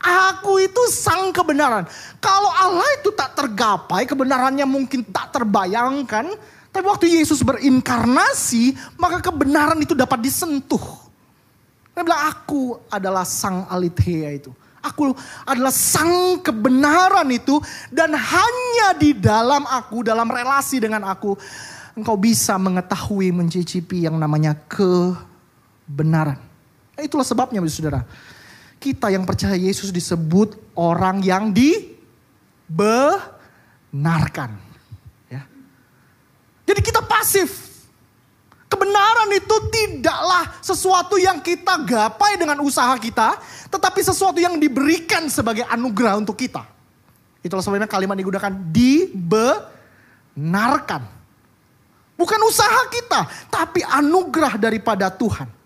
Aku 0.00 0.56
itu 0.56 0.80
sang 0.88 1.28
kebenaran. 1.28 1.84
Kalau 2.24 2.48
Allah 2.48 2.88
itu 2.96 3.12
tak 3.12 3.36
tergapai, 3.36 4.08
kebenarannya 4.08 4.64
mungkin 4.64 5.04
tak 5.04 5.36
terbayangkan. 5.36 6.32
Tapi 6.72 6.84
waktu 6.88 7.20
Yesus 7.20 7.44
berinkarnasi, 7.44 8.96
maka 8.96 9.20
kebenaran 9.20 9.76
itu 9.76 9.92
dapat 9.92 10.24
disentuh. 10.24 10.80
Dia 11.92 12.00
bilang, 12.00 12.32
aku 12.32 12.80
adalah 12.88 13.28
sang 13.28 13.68
aletheia 13.68 14.40
itu. 14.40 14.48
Aku 14.80 15.12
adalah 15.44 15.74
sang 15.74 16.40
kebenaran 16.40 17.28
itu. 17.28 17.60
Dan 17.92 18.16
hanya 18.16 18.96
di 18.96 19.12
dalam 19.12 19.68
aku, 19.68 20.00
dalam 20.00 20.32
relasi 20.32 20.80
dengan 20.80 21.04
aku, 21.04 21.36
engkau 21.92 22.16
bisa 22.16 22.56
mengetahui, 22.56 23.36
mencicipi 23.36 24.08
yang 24.08 24.16
namanya 24.16 24.56
kebenaran. 24.64 26.40
Itulah 26.96 27.26
sebabnya, 27.28 27.60
saudara 27.68 28.08
kita 28.80 29.12
yang 29.12 29.28
percaya 29.28 29.52
Yesus 29.52 29.92
disebut 29.92 30.56
orang 30.72 31.20
yang 31.20 31.52
dibenarkan. 31.52 32.00
Ya. 35.28 35.44
Jadi 36.64 36.80
kita 36.80 37.04
pasif. 37.04 37.68
Kebenaran 38.70 39.28
itu 39.36 39.56
tidaklah 39.68 40.56
sesuatu 40.64 41.20
yang 41.20 41.42
kita 41.44 41.76
gapai 41.84 42.40
dengan 42.40 42.56
usaha 42.64 42.96
kita, 42.96 43.36
tetapi 43.68 44.00
sesuatu 44.00 44.40
yang 44.40 44.56
diberikan 44.56 45.28
sebagai 45.28 45.68
anugerah 45.68 46.16
untuk 46.16 46.38
kita. 46.40 46.64
Itulah 47.44 47.60
sebabnya 47.60 47.90
kalimat 47.90 48.16
digunakan 48.16 48.48
dibenarkan. 48.48 49.60
Bukan 52.14 52.40
usaha 52.46 52.80
kita, 52.94 53.26
tapi 53.50 53.82
anugerah 53.84 54.56
daripada 54.56 55.10
Tuhan. 55.10 55.59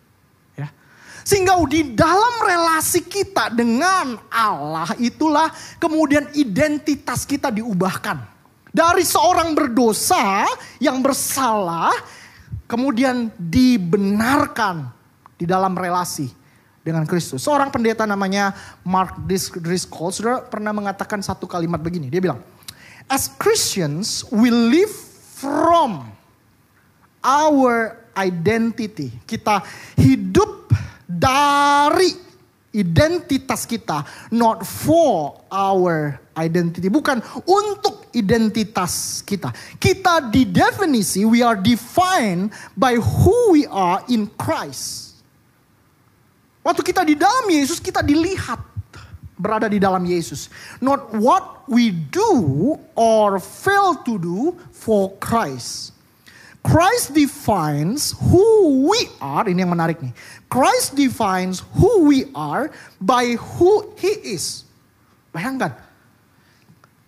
Sehingga 1.25 1.57
di 1.65 1.97
dalam 1.97 2.35
relasi 2.45 3.01
kita 3.01 3.49
dengan 3.49 4.21
Allah 4.29 4.93
itulah 5.01 5.49
kemudian 5.81 6.29
identitas 6.37 7.25
kita 7.25 7.49
diubahkan. 7.49 8.21
Dari 8.75 9.07
seorang 9.07 9.57
berdosa 9.57 10.45
yang 10.77 11.01
bersalah 11.01 11.95
kemudian 12.69 13.33
dibenarkan 13.41 14.93
di 15.41 15.49
dalam 15.49 15.73
relasi 15.73 16.29
dengan 16.85 17.09
Kristus. 17.09 17.41
Seorang 17.41 17.73
pendeta 17.73 18.05
namanya 18.05 18.53
Mark 18.85 19.17
Driscoll, 19.25 20.13
saudara 20.13 20.45
pernah 20.45 20.77
mengatakan 20.77 21.25
satu 21.25 21.49
kalimat 21.49 21.81
begini. 21.81 22.13
Dia 22.13 22.21
bilang, 22.21 22.45
As 23.09 23.33
Christians, 23.33 24.29
we 24.29 24.53
live 24.53 24.93
from 25.41 26.09
our 27.25 27.97
identity. 28.17 29.13
Kita 29.25 29.65
hidup 29.97 30.64
dari 31.07 32.11
identitas 32.75 33.65
kita, 33.65 34.03
not 34.35 34.67
for 34.67 35.47
our 35.55 36.19
identity, 36.35 36.91
bukan 36.91 37.23
untuk 37.47 38.11
identitas 38.19 39.23
kita. 39.23 39.55
Kita 39.79 40.27
didefinisi, 40.27 41.23
we 41.23 41.39
are 41.41 41.55
defined 41.55 42.51
by 42.75 42.99
who 42.99 43.55
we 43.55 43.63
are 43.71 44.03
in 44.11 44.27
Christ. 44.35 45.15
Waktu 46.67 46.83
kita 46.83 47.07
di 47.07 47.15
dalam 47.15 47.47
Yesus, 47.47 47.79
kita 47.79 48.03
dilihat 48.03 48.59
berada 49.39 49.71
di 49.71 49.79
dalam 49.79 50.03
Yesus. 50.03 50.51
Not 50.83 51.15
what 51.15 51.69
we 51.71 51.95
do 51.95 52.75
or 52.99 53.39
fail 53.39 54.03
to 54.03 54.19
do 54.19 54.59
for 54.75 55.15
Christ. 55.23 55.94
Christ 56.65 57.13
defines 57.13 58.17
who 58.17 58.89
we 58.89 58.97
are, 59.21 59.45
ini 59.45 59.61
yang 59.61 59.77
menarik 59.77 60.01
nih. 60.01 60.17
Christ 60.49 60.97
defines 60.97 61.61
who 61.77 62.09
we 62.09 62.25
are 62.33 62.73
by 63.05 63.37
who 63.37 63.93
he 64.01 64.33
is. 64.33 64.65
Bayangkan. 65.29 65.77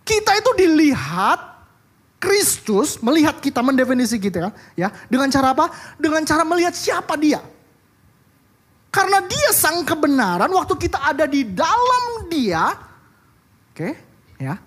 Kita 0.05 0.37
itu 0.37 0.51
dilihat 0.61 1.41
Kristus 2.21 3.01
melihat 3.01 3.41
kita 3.41 3.59
mendefinisi 3.65 4.21
kita 4.21 4.53
ya 4.77 4.93
dengan 5.09 5.27
cara 5.33 5.57
apa? 5.57 5.73
Dengan 5.97 6.21
cara 6.21 6.45
melihat 6.45 6.77
siapa 6.77 7.17
dia. 7.17 7.41
Karena 8.93 9.25
dia 9.25 9.49
sang 9.57 9.81
kebenaran 9.83 10.53
waktu 10.53 10.77
kita 10.77 11.01
ada 11.01 11.25
di 11.25 11.43
dalam 11.43 12.29
dia. 12.29 12.77
Oke, 13.73 13.89
ya 14.37 14.57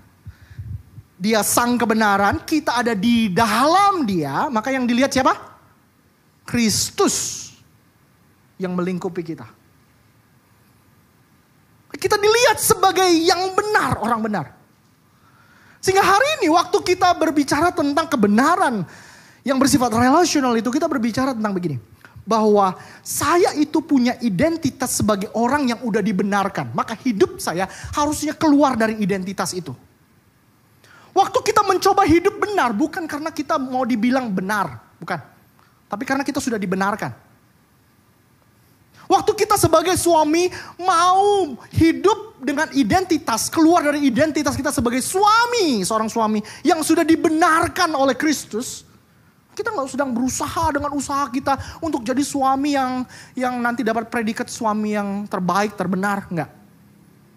dia 1.20 1.44
sang 1.44 1.76
kebenaran, 1.76 2.40
kita 2.48 2.80
ada 2.80 2.96
di 2.96 3.28
dalam 3.28 4.08
dia, 4.08 4.48
maka 4.48 4.72
yang 4.72 4.88
dilihat 4.88 5.12
siapa? 5.12 5.36
Kristus 6.48 7.52
yang 8.56 8.72
melingkupi 8.72 9.20
kita. 9.20 9.44
Kita 11.92 12.16
dilihat 12.16 12.56
sebagai 12.56 13.04
yang 13.04 13.52
benar, 13.52 14.00
orang 14.00 14.20
benar. 14.24 14.46
Sehingga 15.84 16.00
hari 16.00 16.40
ini 16.40 16.48
waktu 16.48 16.80
kita 16.80 17.12
berbicara 17.12 17.68
tentang 17.68 18.08
kebenaran 18.08 18.88
yang 19.44 19.60
bersifat 19.60 19.92
relasional 19.92 20.56
itu, 20.56 20.72
kita 20.72 20.88
berbicara 20.88 21.36
tentang 21.36 21.52
begini. 21.52 21.76
Bahwa 22.24 22.80
saya 23.04 23.52
itu 23.60 23.84
punya 23.84 24.16
identitas 24.24 24.96
sebagai 24.96 25.28
orang 25.36 25.68
yang 25.68 25.80
udah 25.84 26.00
dibenarkan. 26.00 26.72
Maka 26.72 26.96
hidup 26.96 27.36
saya 27.36 27.68
harusnya 27.92 28.32
keluar 28.32 28.72
dari 28.80 28.96
identitas 29.04 29.52
itu. 29.52 29.76
Waktu 31.10 31.38
kita 31.42 31.66
mencoba 31.66 32.06
hidup 32.06 32.38
benar 32.38 32.70
bukan 32.70 33.04
karena 33.10 33.34
kita 33.34 33.58
mau 33.58 33.82
dibilang 33.82 34.30
benar, 34.30 34.78
bukan. 35.02 35.18
Tapi 35.90 36.04
karena 36.06 36.22
kita 36.22 36.38
sudah 36.38 36.54
dibenarkan. 36.54 37.10
Waktu 39.10 39.34
kita 39.34 39.58
sebagai 39.58 39.98
suami 39.98 40.46
mau 40.78 41.58
hidup 41.74 42.38
dengan 42.38 42.70
identitas, 42.70 43.50
keluar 43.50 43.82
dari 43.82 44.06
identitas 44.06 44.54
kita 44.54 44.70
sebagai 44.70 45.02
suami, 45.02 45.82
seorang 45.82 46.06
suami 46.06 46.38
yang 46.62 46.78
sudah 46.86 47.02
dibenarkan 47.02 47.90
oleh 47.98 48.14
Kristus, 48.14 48.86
kita 49.50 49.74
nggak 49.74 49.90
sedang 49.90 50.14
berusaha 50.14 50.70
dengan 50.70 50.94
usaha 50.94 51.26
kita 51.26 51.58
untuk 51.82 52.06
jadi 52.06 52.22
suami 52.22 52.78
yang 52.78 53.02
yang 53.34 53.58
nanti 53.58 53.82
dapat 53.82 54.06
predikat 54.06 54.46
suami 54.46 54.94
yang 54.94 55.26
terbaik, 55.26 55.74
terbenar, 55.74 56.30
enggak. 56.30 56.50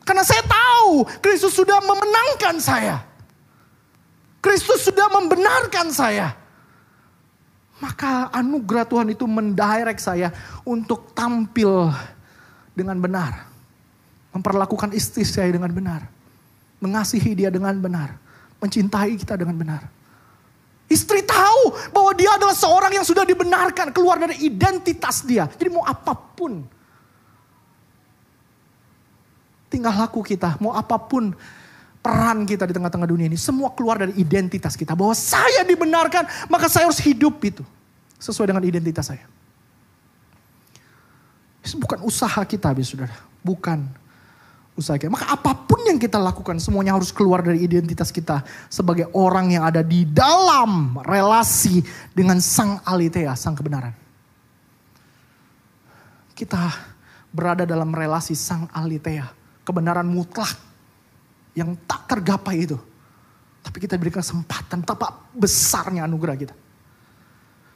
Karena 0.06 0.22
saya 0.22 0.46
tahu 0.46 1.10
Kristus 1.26 1.58
sudah 1.58 1.82
memenangkan 1.82 2.62
saya. 2.62 3.13
Kristus 4.44 4.84
sudah 4.84 5.08
membenarkan 5.08 5.88
saya. 5.96 6.36
Maka 7.80 8.28
anugerah 8.36 8.84
Tuhan 8.84 9.08
itu 9.16 9.24
mendirect 9.24 10.04
saya 10.04 10.36
untuk 10.68 11.16
tampil 11.16 11.88
dengan 12.76 13.00
benar. 13.00 13.48
Memperlakukan 14.36 14.92
istri 14.92 15.24
saya 15.24 15.48
dengan 15.48 15.72
benar. 15.72 16.12
Mengasihi 16.84 17.32
dia 17.40 17.48
dengan 17.48 17.72
benar. 17.80 18.20
Mencintai 18.60 19.16
kita 19.16 19.40
dengan 19.40 19.56
benar. 19.56 19.88
Istri 20.92 21.24
tahu 21.24 21.64
bahwa 21.96 22.12
dia 22.12 22.36
adalah 22.36 22.54
seorang 22.54 22.92
yang 22.92 23.08
sudah 23.08 23.24
dibenarkan 23.24 23.96
keluar 23.96 24.20
dari 24.20 24.44
identitas 24.44 25.24
dia. 25.24 25.48
Jadi 25.48 25.72
mau 25.72 25.88
apa 25.88 26.12
pun. 26.12 26.68
Tinggal 29.72 29.96
laku 29.96 30.20
kita. 30.22 30.60
Mau 30.60 30.76
apa 30.76 31.00
pun 31.00 31.32
peran 32.04 32.44
kita 32.44 32.68
di 32.68 32.76
tengah-tengah 32.76 33.08
dunia 33.08 33.32
ini. 33.32 33.40
Semua 33.40 33.72
keluar 33.72 33.96
dari 33.96 34.12
identitas 34.20 34.76
kita. 34.76 34.92
Bahwa 34.92 35.16
saya 35.16 35.64
dibenarkan, 35.64 36.52
maka 36.52 36.68
saya 36.68 36.92
harus 36.92 37.00
hidup 37.00 37.40
itu. 37.40 37.64
Sesuai 38.20 38.52
dengan 38.52 38.64
identitas 38.68 39.08
saya. 39.08 39.24
Itu 41.64 41.80
bukan 41.80 42.04
usaha 42.04 42.44
kita, 42.44 42.76
habis 42.76 42.92
saudara. 42.92 43.16
Bukan 43.40 43.88
usaha 44.76 45.00
kita. 45.00 45.08
Maka 45.08 45.32
apa 45.32 45.56
pun 45.56 45.80
yang 45.88 45.96
kita 45.96 46.20
lakukan, 46.20 46.60
semuanya 46.60 46.92
harus 46.92 47.16
keluar 47.16 47.40
dari 47.40 47.64
identitas 47.64 48.12
kita. 48.12 48.44
Sebagai 48.68 49.08
orang 49.16 49.56
yang 49.56 49.64
ada 49.64 49.80
di 49.80 50.04
dalam 50.04 51.00
relasi 51.08 51.80
dengan 52.12 52.44
sang 52.44 52.84
alitea, 52.84 53.32
sang 53.40 53.56
kebenaran. 53.56 53.96
Kita 56.36 56.68
berada 57.32 57.64
dalam 57.64 57.96
relasi 57.96 58.36
sang 58.36 58.68
alitea. 58.76 59.32
Kebenaran 59.64 60.04
mutlak 60.04 60.73
yang 61.54 61.78
tak 61.86 62.10
tergapai 62.10 62.66
itu. 62.66 62.78
Tapi 63.64 63.78
kita 63.80 63.96
berikan 63.96 64.20
kesempatan 64.20 64.84
betapa 64.84 65.24
besarnya 65.32 66.04
anugerah 66.04 66.36
kita. 66.36 66.56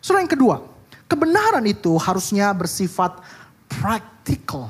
Surah 0.04 0.20
yang 0.20 0.30
kedua, 0.30 0.62
kebenaran 1.08 1.64
itu 1.64 1.96
harusnya 1.96 2.52
bersifat 2.52 3.18
praktikal. 3.72 4.70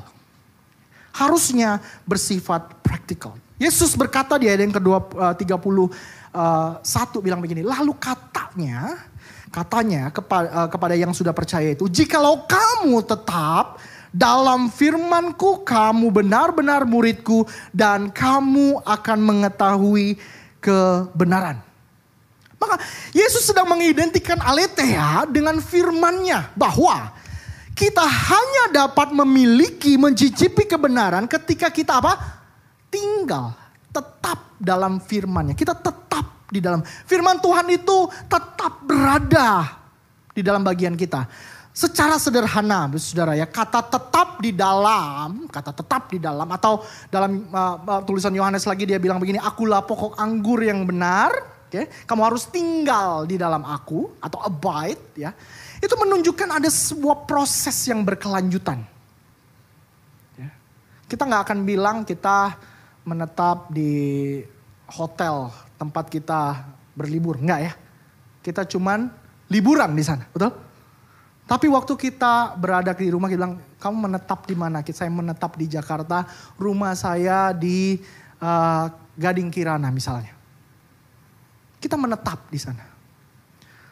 Harusnya 1.10 1.82
bersifat 2.06 2.78
praktikal. 2.86 3.34
Yesus 3.58 3.98
berkata 3.98 4.38
di 4.38 4.46
ayat 4.46 4.62
yang 4.62 4.76
kedua 4.78 5.02
eh, 5.02 6.70
satu 6.86 7.18
bilang 7.18 7.42
begini, 7.42 7.66
lalu 7.66 7.90
katanya, 7.98 9.02
katanya 9.50 10.14
kepada, 10.14 10.46
eh, 10.46 10.68
kepada 10.70 10.94
yang 10.94 11.10
sudah 11.10 11.34
percaya 11.34 11.74
itu, 11.74 11.90
jikalau 11.90 12.46
kamu 12.46 13.02
tetap 13.02 13.82
dalam 14.12 14.72
firmanku 14.72 15.62
kamu 15.64 16.08
benar-benar 16.12 16.88
muridku 16.88 17.44
dan 17.70 18.08
kamu 18.08 18.80
akan 18.84 19.18
mengetahui 19.20 20.16
kebenaran. 20.58 21.60
Maka 22.58 22.82
Yesus 23.14 23.46
sedang 23.46 23.70
mengidentikan 23.70 24.42
aletheia 24.42 25.22
dengan 25.30 25.62
firmannya 25.62 26.50
bahwa 26.58 27.14
kita 27.78 28.02
hanya 28.02 28.64
dapat 28.74 29.14
memiliki, 29.14 29.94
mencicipi 29.94 30.66
kebenaran 30.66 31.30
ketika 31.30 31.70
kita 31.70 32.02
apa? 32.02 32.18
Tinggal 32.90 33.54
tetap 33.94 34.58
dalam 34.58 34.98
firmannya. 34.98 35.54
Kita 35.54 35.78
tetap 35.78 36.50
di 36.50 36.58
dalam 36.58 36.82
firman 36.82 37.38
Tuhan 37.38 37.70
itu 37.70 38.10
tetap 38.26 38.82
berada 38.82 39.78
di 40.34 40.42
dalam 40.42 40.66
bagian 40.66 40.98
kita. 40.98 41.30
Secara 41.78 42.18
sederhana, 42.18 42.90
saudara 42.98 43.38
ya, 43.38 43.46
kata 43.46 43.86
tetap 43.86 44.42
di 44.42 44.50
dalam, 44.50 45.46
kata 45.46 45.70
tetap 45.70 46.10
di 46.10 46.18
dalam, 46.18 46.50
atau 46.50 46.82
dalam 47.06 47.46
uh, 47.54 48.02
tulisan 48.02 48.34
Yohanes 48.34 48.66
lagi 48.66 48.82
dia 48.82 48.98
bilang 48.98 49.22
begini, 49.22 49.38
akulah 49.38 49.86
pokok 49.86 50.18
anggur 50.18 50.58
yang 50.58 50.82
benar, 50.82 51.30
okay? 51.70 51.86
kamu 52.02 52.26
harus 52.26 52.50
tinggal 52.50 53.30
di 53.30 53.38
dalam 53.38 53.62
aku, 53.62 54.10
atau 54.18 54.42
abide, 54.42 55.22
ya. 55.22 55.30
Itu 55.78 55.94
menunjukkan 55.94 56.58
ada 56.58 56.66
sebuah 56.66 57.30
proses 57.30 57.78
yang 57.86 58.02
berkelanjutan. 58.02 58.82
Ya. 60.34 60.50
Kita 61.06 61.30
nggak 61.30 61.42
akan 61.46 61.58
bilang 61.62 62.02
kita 62.02 62.58
menetap 63.06 63.70
di 63.70 64.42
hotel 64.98 65.54
tempat 65.78 66.10
kita 66.10 66.58
berlibur, 66.98 67.38
nggak 67.38 67.60
ya. 67.62 67.72
Kita 68.42 68.66
cuman 68.66 69.06
liburan 69.46 69.94
di 69.94 70.02
sana, 70.02 70.26
betul? 70.34 70.66
Tapi 71.48 71.64
waktu 71.72 71.96
kita 71.96 72.60
berada 72.60 72.92
di 72.92 73.08
rumah, 73.08 73.24
kita 73.32 73.40
bilang, 73.40 73.56
kamu 73.80 73.96
menetap 74.04 74.44
di 74.44 74.52
mana? 74.52 74.84
Saya 74.84 75.08
menetap 75.08 75.56
di 75.56 75.64
Jakarta, 75.64 76.28
rumah 76.60 76.92
saya 76.92 77.56
di 77.56 77.96
uh, 78.44 78.92
Gading 79.16 79.48
Kirana 79.48 79.88
misalnya. 79.88 80.36
Kita 81.80 81.96
menetap 81.96 82.52
di 82.52 82.60
sana. 82.60 82.84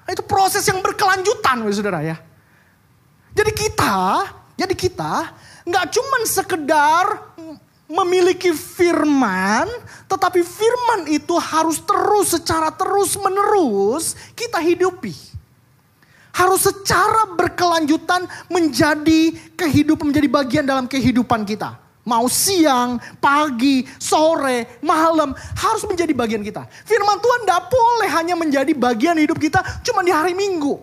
Nah, 0.05 0.11
itu 0.13 0.21
proses 0.29 0.69
yang 0.69 0.85
berkelanjutan, 0.85 1.65
saudara 1.73 2.05
ya. 2.05 2.21
Jadi 3.33 3.53
kita, 3.57 4.29
jadi 4.53 4.75
kita 4.77 5.33
nggak 5.65 5.87
cuman 5.97 6.23
sekedar 6.29 7.05
memiliki 7.89 8.53
firman, 8.53 9.65
tetapi 10.05 10.45
firman 10.45 11.09
itu 11.09 11.33
harus 11.41 11.81
terus 11.81 12.37
secara 12.37 12.69
terus 12.69 13.17
menerus 13.17 14.13
kita 14.37 14.61
hidupi. 14.61 15.36
Harus 16.37 16.69
secara 16.69 17.33
berkelanjutan 17.33 18.29
menjadi 18.53 19.33
kehidupan, 19.57 20.13
menjadi 20.13 20.29
bagian 20.29 20.65
dalam 20.69 20.85
kehidupan 20.85 21.49
kita. 21.49 21.81
Mau 22.07 22.31
siang, 22.31 23.03
pagi, 23.19 23.83
sore, 23.99 24.79
malam, 24.85 25.35
harus 25.35 25.83
menjadi 25.89 26.13
bagian 26.15 26.45
kita. 26.45 26.69
Firman 26.87 27.19
Tuhan 27.19 27.41
tidak 27.43 27.67
boleh 27.67 28.11
hanya 28.15 28.39
menjadi 28.39 28.71
bagian 28.77 29.19
hidup 29.19 29.41
kita 29.43 29.59
cuma 29.83 30.07
di 30.07 30.15
hari 30.15 30.37
Minggu. 30.37 30.79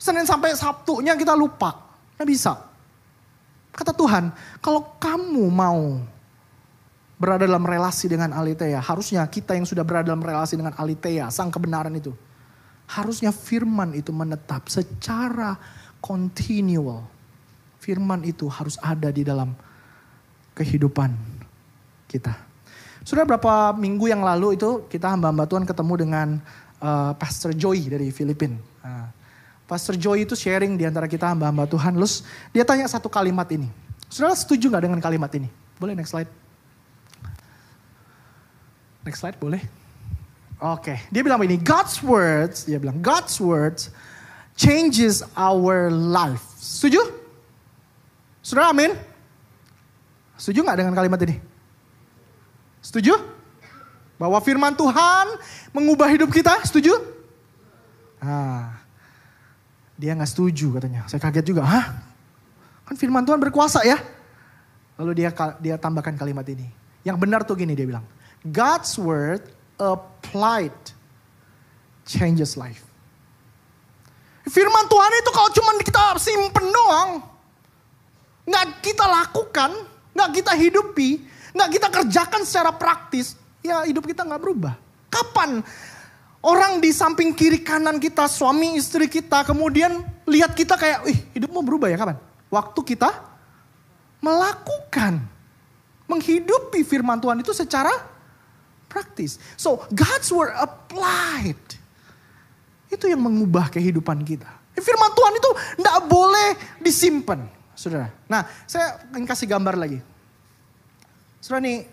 Senin 0.00 0.26
sampai 0.26 0.56
Sabtunya 0.58 1.14
kita 1.14 1.38
lupa. 1.38 1.78
Nggak 2.18 2.26
bisa. 2.26 2.58
Kata 3.70 3.94
Tuhan, 3.94 4.34
kalau 4.58 4.82
kamu 4.98 5.46
mau 5.46 6.02
berada 7.14 7.46
dalam 7.46 7.62
relasi 7.62 8.10
dengan 8.10 8.34
Alitea, 8.34 8.82
harusnya 8.82 9.22
kita 9.30 9.54
yang 9.54 9.66
sudah 9.66 9.86
berada 9.86 10.10
dalam 10.10 10.22
relasi 10.22 10.58
dengan 10.58 10.74
Alitea, 10.74 11.30
sang 11.30 11.54
kebenaran 11.54 11.94
itu, 11.94 12.10
Harusnya 12.84 13.32
firman 13.32 13.96
itu 13.96 14.12
menetap 14.12 14.68
secara 14.68 15.56
continual. 16.04 17.04
Firman 17.80 18.24
itu 18.24 18.48
harus 18.48 18.76
ada 18.80 19.08
di 19.08 19.24
dalam 19.24 19.56
kehidupan 20.56 21.12
kita. 22.08 22.32
Sudah 23.04 23.28
berapa 23.28 23.76
minggu 23.76 24.08
yang 24.08 24.24
lalu 24.24 24.56
itu 24.56 24.88
kita 24.88 25.12
hamba-hamba 25.12 25.44
Tuhan 25.44 25.68
ketemu 25.68 25.94
dengan 26.00 26.28
uh, 26.80 27.12
Pastor 27.16 27.52
Joy 27.52 27.92
dari 27.92 28.08
Filipina. 28.08 28.56
Nah, 28.80 29.12
Pastor 29.68 29.96
Joy 29.96 30.24
itu 30.24 30.32
sharing 30.32 30.76
di 30.80 30.88
antara 30.88 31.04
kita 31.04 31.28
hamba-hamba 31.28 31.68
Tuhan. 31.68 31.92
Terus 32.00 32.24
dia 32.52 32.64
tanya 32.64 32.88
satu 32.88 33.12
kalimat 33.12 33.44
ini. 33.52 33.68
Saudara 34.08 34.32
setuju 34.32 34.72
nggak 34.72 34.84
dengan 34.88 35.00
kalimat 35.04 35.28
ini? 35.36 35.48
Boleh 35.76 35.92
next 35.92 36.16
slide. 36.16 36.30
Next 39.04 39.20
slide 39.20 39.36
boleh. 39.36 39.83
Oke, 40.64 40.96
dia 41.12 41.20
bilang 41.20 41.36
begini, 41.36 41.60
God's 41.60 42.00
words, 42.00 42.64
dia 42.64 42.80
bilang 42.80 42.96
God's 43.04 43.36
words 43.36 43.92
changes 44.56 45.20
our 45.36 45.92
life. 45.92 46.40
Setuju? 46.56 47.04
Saudara 48.40 48.72
amin? 48.72 48.96
Setuju 50.40 50.64
nggak 50.64 50.80
dengan 50.80 50.96
kalimat 50.96 51.20
ini? 51.28 51.36
Setuju? 52.80 53.12
Bahwa 54.16 54.40
firman 54.40 54.72
Tuhan 54.72 55.36
mengubah 55.76 56.08
hidup 56.08 56.32
kita, 56.32 56.56
setuju? 56.64 56.96
Nah, 58.24 58.80
dia 60.00 60.16
nggak 60.16 60.32
setuju 60.32 60.80
katanya. 60.80 61.04
Saya 61.12 61.20
kaget 61.20 61.44
juga, 61.44 61.60
hah? 61.60 61.92
Kan 62.88 62.96
firman 62.96 63.20
Tuhan 63.28 63.36
berkuasa 63.36 63.84
ya? 63.84 64.00
Lalu 64.96 65.12
dia 65.12 65.28
dia 65.60 65.76
tambahkan 65.76 66.16
kalimat 66.16 66.48
ini. 66.48 66.72
Yang 67.04 67.16
benar 67.20 67.44
tuh 67.44 67.52
gini 67.52 67.76
dia 67.76 67.84
bilang, 67.84 68.08
God's 68.40 68.96
word 68.96 69.44
applied 69.78 70.74
changes 72.04 72.54
life. 72.54 72.84
Firman 74.44 74.84
Tuhan 74.86 75.12
itu 75.24 75.30
kalau 75.32 75.50
cuma 75.56 75.70
kita 75.80 76.02
simpen 76.20 76.68
doang, 76.68 77.24
nggak 78.44 78.84
kita 78.84 79.04
lakukan, 79.08 79.72
nggak 80.12 80.30
kita 80.36 80.52
hidupi, 80.52 81.24
nggak 81.56 81.70
kita 81.80 81.88
kerjakan 81.88 82.44
secara 82.44 82.70
praktis, 82.76 83.40
ya 83.64 83.88
hidup 83.88 84.04
kita 84.04 84.20
nggak 84.20 84.42
berubah. 84.44 84.76
Kapan 85.08 85.64
orang 86.44 86.76
di 86.84 86.92
samping 86.92 87.32
kiri 87.32 87.64
kanan 87.64 87.96
kita, 87.96 88.28
suami 88.28 88.76
istri 88.76 89.08
kita, 89.08 89.48
kemudian 89.48 90.04
lihat 90.28 90.52
kita 90.52 90.76
kayak, 90.76 91.08
ih 91.08 91.18
hidupmu 91.40 91.64
berubah 91.64 91.88
ya 91.88 91.96
kapan? 91.96 92.20
Waktu 92.52 92.80
kita 92.84 93.10
melakukan, 94.20 95.24
menghidupi 96.04 96.84
firman 96.84 97.16
Tuhan 97.16 97.40
itu 97.40 97.56
secara 97.56 98.13
praktis. 98.94 99.42
So 99.58 99.82
God's 99.90 100.30
word 100.30 100.54
applied. 100.54 101.58
Itu 102.86 103.10
yang 103.10 103.26
mengubah 103.26 103.74
kehidupan 103.74 104.22
kita. 104.22 104.46
Firman 104.78 105.10
Tuhan 105.18 105.34
itu 105.34 105.50
tidak 105.82 105.98
boleh 106.06 106.48
disimpan. 106.78 107.42
Saudara. 107.74 108.06
Nah 108.30 108.46
saya 108.70 109.02
ingin 109.10 109.26
kasih 109.26 109.50
gambar 109.50 109.74
lagi. 109.74 109.98
Saudara 111.42 111.66
nih 111.66 111.90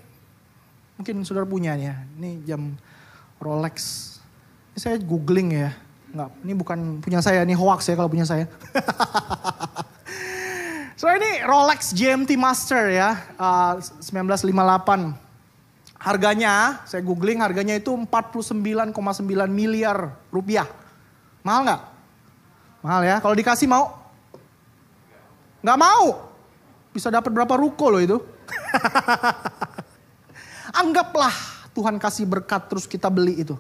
mungkin 1.02 1.26
saudara 1.26 1.50
punya 1.50 1.74
ya. 1.74 1.98
Ini 2.22 2.46
jam 2.46 2.78
Rolex. 3.42 3.82
Ini 4.78 4.78
saya 4.78 5.02
googling 5.02 5.58
ya. 5.58 5.74
Enggak, 6.12 6.32
ini 6.44 6.54
bukan 6.54 6.80
punya 7.00 7.24
saya, 7.24 7.48
ini 7.48 7.56
hoax 7.56 7.88
ya 7.88 7.96
kalau 7.96 8.12
punya 8.12 8.28
saya. 8.28 8.46
so 11.00 11.08
ini 11.08 11.40
Rolex 11.48 11.96
GMT 11.96 12.36
Master 12.36 12.92
ya, 12.92 13.16
uh, 13.40 13.80
1958. 13.80 15.16
Harganya, 16.02 16.82
saya 16.90 17.06
googling 17.06 17.46
harganya 17.46 17.78
itu 17.78 17.94
49,9 17.94 18.90
miliar 19.54 20.18
rupiah. 20.34 20.66
Mahal 21.46 21.62
nggak? 21.62 21.82
Mahal 22.82 23.02
ya. 23.06 23.16
Kalau 23.22 23.38
dikasih 23.38 23.70
mau? 23.70 24.02
Nggak 25.62 25.78
mau. 25.78 26.34
Bisa 26.90 27.14
dapat 27.14 27.30
berapa 27.30 27.54
ruko 27.54 27.94
loh 27.94 28.02
itu. 28.02 28.18
Anggaplah 30.82 31.38
Tuhan 31.78 32.02
kasih 32.02 32.26
berkat 32.26 32.66
terus 32.66 32.90
kita 32.90 33.06
beli 33.06 33.46
itu. 33.46 33.54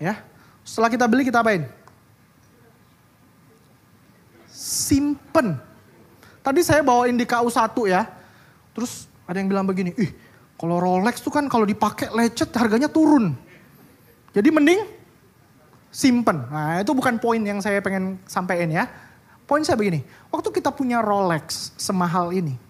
Ya. 0.00 0.24
Setelah 0.64 0.88
kita 0.88 1.04
beli 1.04 1.28
kita 1.28 1.44
apain? 1.44 1.68
Simpen. 4.48 5.60
Tadi 6.40 6.64
saya 6.64 6.80
bawain 6.80 7.20
di 7.20 7.28
KU1 7.28 7.76
ya. 7.84 8.08
Terus 8.72 9.04
ada 9.28 9.36
yang 9.36 9.52
bilang 9.52 9.68
begini, 9.68 9.92
ih 9.92 10.27
kalau 10.58 10.82
Rolex 10.82 11.22
tuh 11.22 11.30
kan 11.30 11.46
kalau 11.46 11.62
dipakai 11.62 12.10
lecet 12.10 12.50
harganya 12.58 12.90
turun. 12.90 13.38
Jadi 14.34 14.50
mending 14.50 14.82
simpen. 15.94 16.44
Nah 16.50 16.82
itu 16.82 16.90
bukan 16.92 17.16
poin 17.22 17.38
yang 17.38 17.62
saya 17.62 17.78
pengen 17.78 18.18
sampaikan 18.26 18.66
ya. 18.66 18.90
Poin 19.48 19.64
saya 19.64 19.80
begini, 19.80 20.04
waktu 20.28 20.52
kita 20.52 20.68
punya 20.68 21.00
Rolex 21.00 21.72
semahal 21.80 22.36
ini, 22.36 22.60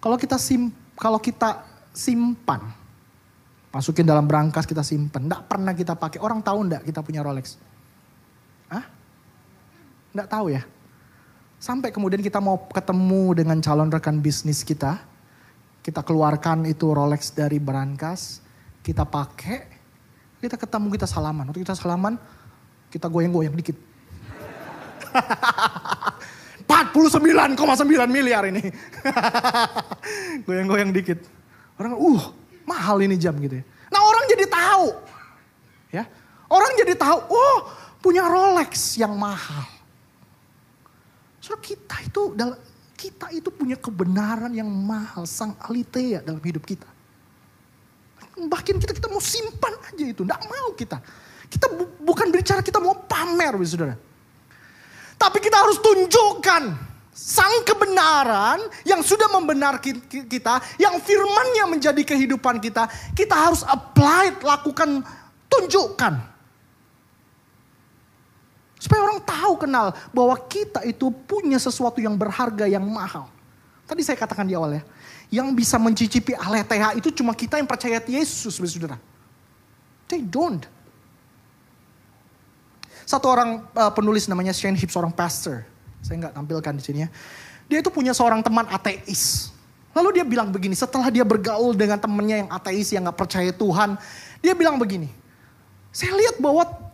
kalau 0.00 0.16
kita 0.16 0.40
sim, 0.40 0.72
kalau 0.96 1.20
kita 1.20 1.60
simpan, 1.92 2.72
masukin 3.68 4.08
dalam 4.08 4.24
berangkas 4.24 4.64
kita 4.64 4.80
simpan, 4.80 5.28
tidak 5.28 5.44
pernah 5.44 5.76
kita 5.76 5.92
pakai. 5.92 6.16
Orang 6.24 6.40
tahu 6.40 6.64
ndak 6.64 6.88
kita 6.88 7.04
punya 7.04 7.20
Rolex? 7.20 7.60
Ah? 8.72 8.88
Nggak 10.16 10.28
tahu 10.32 10.56
ya. 10.56 10.64
Sampai 11.60 11.92
kemudian 11.92 12.24
kita 12.24 12.40
mau 12.40 12.56
ketemu 12.72 13.36
dengan 13.36 13.60
calon 13.60 13.92
rekan 13.92 14.24
bisnis 14.24 14.64
kita, 14.64 15.04
kita 15.80 16.04
keluarkan 16.04 16.68
itu 16.68 16.92
Rolex 16.92 17.32
dari 17.32 17.56
berangkas, 17.56 18.44
kita 18.84 19.08
pakai, 19.08 19.66
kita 20.40 20.56
ketemu 20.60 20.86
kita 20.96 21.06
salaman. 21.08 21.48
Waktu 21.48 21.64
kita 21.64 21.76
salaman, 21.76 22.20
kita 22.92 23.08
goyang-goyang 23.08 23.56
dikit. 23.56 23.76
49,9 26.70 28.06
miliar 28.06 28.46
ini. 28.46 28.62
goyang-goyang 30.46 30.94
dikit. 30.94 31.18
Orang, 31.80 31.98
uh, 31.98 32.22
mahal 32.68 33.02
ini 33.02 33.18
jam 33.18 33.34
gitu 33.42 33.58
ya. 33.58 33.64
Nah 33.90 34.00
orang 34.06 34.24
jadi 34.30 34.44
tahu. 34.46 34.86
Ya, 35.90 36.04
orang 36.46 36.72
jadi 36.78 36.94
tahu, 36.94 37.18
oh 37.26 37.58
punya 37.98 38.22
Rolex 38.30 38.94
yang 38.94 39.18
mahal. 39.18 39.66
So 41.42 41.58
kita 41.58 41.98
itu 42.06 42.36
kita 43.00 43.32
itu 43.32 43.48
punya 43.48 43.80
kebenaran 43.80 44.52
yang 44.52 44.68
mahal, 44.68 45.24
sang 45.24 45.56
alitea 45.64 46.20
dalam 46.20 46.44
hidup 46.44 46.68
kita. 46.68 46.84
Bahkan 48.36 48.76
kita 48.76 48.92
kita 48.92 49.08
mau 49.08 49.24
simpan 49.24 49.72
aja 49.88 50.04
itu, 50.04 50.20
tidak 50.20 50.40
mau 50.44 50.68
kita. 50.76 51.00
Kita 51.48 51.66
bu, 51.72 51.88
bukan 52.04 52.28
bicara 52.28 52.60
kita 52.60 52.76
mau 52.76 52.92
pamer, 53.08 53.56
saudara. 53.64 53.96
Tapi 55.16 55.38
kita 55.40 55.56
harus 55.64 55.80
tunjukkan 55.80 56.62
sang 57.16 57.64
kebenaran 57.64 58.60
yang 58.84 59.00
sudah 59.00 59.32
membenarkan 59.32 60.04
kita, 60.08 60.60
yang 60.76 61.00
firmannya 61.00 61.64
menjadi 61.72 62.02
kehidupan 62.04 62.60
kita, 62.60 62.84
kita 63.16 63.32
harus 63.32 63.64
apply, 63.64 64.36
lakukan, 64.44 65.00
tunjukkan. 65.48 66.39
Supaya 68.80 69.04
orang 69.04 69.20
tahu 69.20 69.60
kenal 69.60 69.92
bahwa 70.08 70.32
kita 70.48 70.80
itu 70.88 71.12
punya 71.28 71.60
sesuatu 71.60 72.00
yang 72.00 72.16
berharga 72.16 72.64
yang 72.64 72.80
mahal. 72.80 73.28
Tadi 73.84 74.00
saya 74.00 74.16
katakan 74.16 74.48
di 74.48 74.56
awal 74.56 74.80
ya. 74.80 74.82
Yang 75.28 75.48
bisa 75.52 75.76
mencicipi 75.76 76.32
aletheha 76.32 76.96
itu 76.96 77.12
cuma 77.12 77.36
kita 77.36 77.60
yang 77.60 77.68
percaya 77.68 78.00
Yesus, 78.00 78.56
saudara. 78.56 78.96
They 80.08 80.24
don't. 80.24 80.64
Satu 83.04 83.28
orang 83.28 83.68
uh, 83.76 83.92
penulis 83.92 84.24
namanya 84.32 84.56
Shane 84.56 84.80
Hipp, 84.80 84.88
seorang 84.88 85.12
pastor. 85.12 85.68
Saya 86.00 86.16
nggak 86.26 86.34
tampilkan 86.40 86.72
di 86.80 86.82
sini 86.82 86.98
ya. 87.04 87.08
Dia 87.68 87.78
itu 87.84 87.92
punya 87.92 88.16
seorang 88.16 88.40
teman 88.40 88.64
ateis. 88.72 89.52
Lalu 89.92 90.22
dia 90.22 90.24
bilang 90.24 90.48
begini, 90.48 90.72
setelah 90.72 91.10
dia 91.12 91.26
bergaul 91.26 91.76
dengan 91.76 92.00
temannya 92.00 92.46
yang 92.46 92.50
ateis, 92.50 92.94
yang 92.94 93.04
nggak 93.04 93.18
percaya 93.18 93.50
Tuhan. 93.52 93.98
Dia 94.40 94.54
bilang 94.56 94.78
begini, 94.80 95.10
saya 95.90 96.14
lihat 96.14 96.38
bahwa 96.38 96.89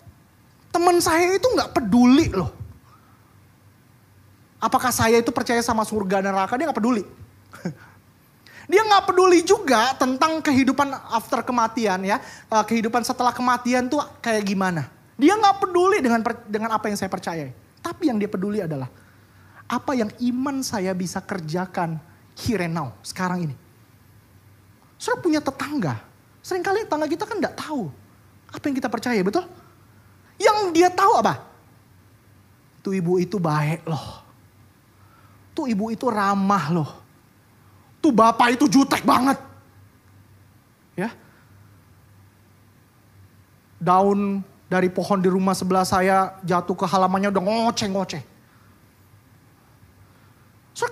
Teman 0.76 1.00
saya 1.00 1.32
itu 1.32 1.48
nggak 1.48 1.72
peduli 1.72 2.28
loh. 2.28 2.52
Apakah 4.60 4.92
saya 4.92 5.16
itu 5.24 5.32
percaya 5.32 5.64
sama 5.64 5.88
surga 5.88 6.20
neraka? 6.20 6.52
Dia 6.60 6.68
nggak 6.68 6.76
peduli. 6.76 7.00
Dia 8.70 8.84
nggak 8.84 9.08
peduli 9.08 9.40
juga 9.40 9.96
tentang 9.96 10.44
kehidupan 10.44 10.92
after 11.16 11.40
kematian 11.40 12.04
ya. 12.04 12.20
Eh, 12.52 12.64
kehidupan 12.68 13.00
setelah 13.08 13.32
kematian 13.32 13.88
tuh 13.88 14.04
kayak 14.20 14.44
gimana. 14.44 14.92
Dia 15.16 15.32
nggak 15.40 15.64
peduli 15.64 16.04
dengan 16.04 16.20
dengan 16.44 16.68
apa 16.76 16.92
yang 16.92 17.00
saya 17.00 17.08
percaya. 17.08 17.48
Tapi 17.80 18.12
yang 18.12 18.20
dia 18.20 18.28
peduli 18.28 18.60
adalah 18.60 18.92
apa 19.64 19.96
yang 19.96 20.12
iman 20.28 20.60
saya 20.60 20.92
bisa 20.92 21.24
kerjakan 21.24 21.96
here 22.36 22.60
and 22.60 22.76
now, 22.76 22.92
sekarang 23.00 23.48
ini. 23.48 23.56
Saudara 25.00 25.24
punya 25.24 25.40
tetangga. 25.40 26.04
Seringkali 26.44 26.84
tetangga 26.84 27.08
kita 27.08 27.24
kan 27.24 27.40
nggak 27.40 27.56
tahu 27.64 27.88
apa 28.52 28.64
yang 28.68 28.76
kita 28.76 28.92
percaya, 28.92 29.24
betul? 29.24 29.48
Yang 30.36 30.58
dia 30.76 30.88
tahu 30.92 31.12
apa? 31.20 31.40
Tuh 32.84 32.94
ibu 32.94 33.18
itu 33.18 33.40
baik 33.40 33.82
loh. 33.88 34.22
Tuh 35.56 35.66
ibu 35.66 35.88
itu 35.90 36.06
ramah 36.06 36.64
loh. 36.70 36.90
Tuh 37.98 38.12
bapak 38.12 38.54
itu 38.54 38.68
jutek 38.68 39.02
banget. 39.02 39.40
Ya. 40.94 41.10
Daun 43.80 44.44
dari 44.66 44.90
pohon 44.92 45.18
di 45.22 45.30
rumah 45.30 45.54
sebelah 45.54 45.86
saya 45.86 46.36
jatuh 46.42 46.74
ke 46.74 46.86
halamannya 46.86 47.30
udah 47.30 47.42
ngoceh-ngoceh. 47.42 48.22
So, 50.76 50.84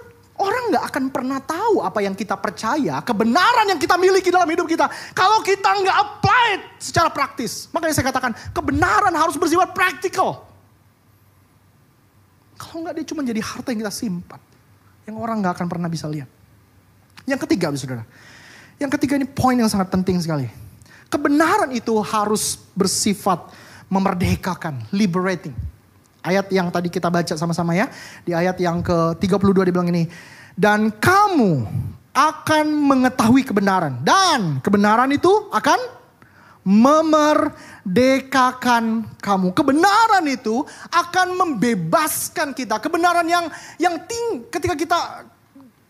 orang 0.44 0.64
nggak 0.68 0.84
akan 0.92 1.04
pernah 1.08 1.40
tahu 1.40 1.80
apa 1.80 2.04
yang 2.04 2.12
kita 2.12 2.36
percaya, 2.36 3.00
kebenaran 3.00 3.72
yang 3.72 3.80
kita 3.80 3.96
miliki 3.96 4.28
dalam 4.28 4.44
hidup 4.44 4.68
kita. 4.68 4.86
Kalau 5.16 5.40
kita 5.40 5.64
nggak 5.64 5.96
apply 5.96 6.48
secara 6.76 7.08
praktis. 7.08 7.72
Makanya 7.72 7.94
saya 7.96 8.06
katakan, 8.12 8.36
kebenaran 8.52 9.16
harus 9.16 9.40
bersifat 9.40 9.72
praktikal. 9.72 10.44
Kalau 12.60 12.84
nggak 12.84 12.94
dia 13.00 13.06
cuma 13.08 13.24
jadi 13.24 13.40
harta 13.40 13.72
yang 13.72 13.80
kita 13.82 13.94
simpan. 13.94 14.40
Yang 15.08 15.16
orang 15.18 15.36
nggak 15.40 15.54
akan 15.56 15.66
pernah 15.66 15.88
bisa 15.88 16.06
lihat. 16.06 16.28
Yang 17.24 17.48
ketiga, 17.48 17.72
saudara. 17.72 18.04
Yang 18.76 18.90
ketiga 19.00 19.14
ini 19.16 19.26
poin 19.26 19.56
yang 19.56 19.72
sangat 19.72 19.88
penting 19.88 20.20
sekali. 20.20 20.46
Kebenaran 21.08 21.72
itu 21.72 21.94
harus 22.04 22.60
bersifat 22.76 23.50
memerdekakan, 23.88 24.84
liberating. 24.90 25.54
Ayat 26.24 26.48
yang 26.48 26.72
tadi 26.72 26.88
kita 26.88 27.12
baca 27.12 27.36
sama-sama 27.36 27.76
ya. 27.76 27.92
Di 28.24 28.32
ayat 28.32 28.56
yang 28.56 28.80
ke-32 28.80 29.68
dibilang 29.68 29.92
ini. 29.92 30.08
Dan 30.56 30.88
kamu 30.88 31.68
akan 32.16 32.66
mengetahui 32.72 33.44
kebenaran. 33.44 34.00
Dan 34.00 34.64
kebenaran 34.64 35.12
itu 35.12 35.28
akan 35.52 35.76
memerdekakan 36.64 39.04
kamu. 39.20 39.52
Kebenaran 39.52 40.24
itu 40.32 40.64
akan 40.88 41.36
membebaskan 41.36 42.56
kita. 42.56 42.80
Kebenaran 42.80 43.28
yang 43.28 43.52
yang 43.76 44.00
ting 44.08 44.48
ketika 44.48 44.72
kita 44.72 45.28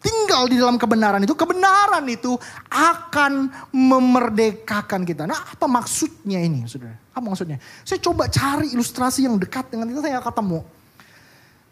tinggal 0.05 0.45
di 0.45 0.61
dalam 0.61 0.77
kebenaran 0.77 1.25
itu, 1.25 1.33
kebenaran 1.33 2.05
itu 2.13 2.37
akan 2.69 3.49
memerdekakan 3.73 5.09
kita. 5.09 5.25
Nah, 5.25 5.41
apa 5.57 5.65
maksudnya 5.65 6.45
ini, 6.45 6.69
Saudara? 6.69 6.93
Apa 7.17 7.25
maksudnya? 7.25 7.57
Saya 7.89 7.97
coba 8.05 8.29
cari 8.29 8.77
ilustrasi 8.77 9.25
yang 9.25 9.41
dekat 9.41 9.73
dengan 9.73 9.89
itu 9.89 10.05
saya 10.05 10.21
ketemu. 10.21 10.61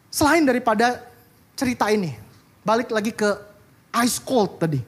Selain 0.09 0.41
daripada 0.49 1.05
cerita 1.53 1.93
ini, 1.93 2.17
balik 2.65 2.89
lagi 2.89 3.13
ke 3.13 3.29
ice 4.01 4.17
cold 4.25 4.57
tadi. 4.57 4.81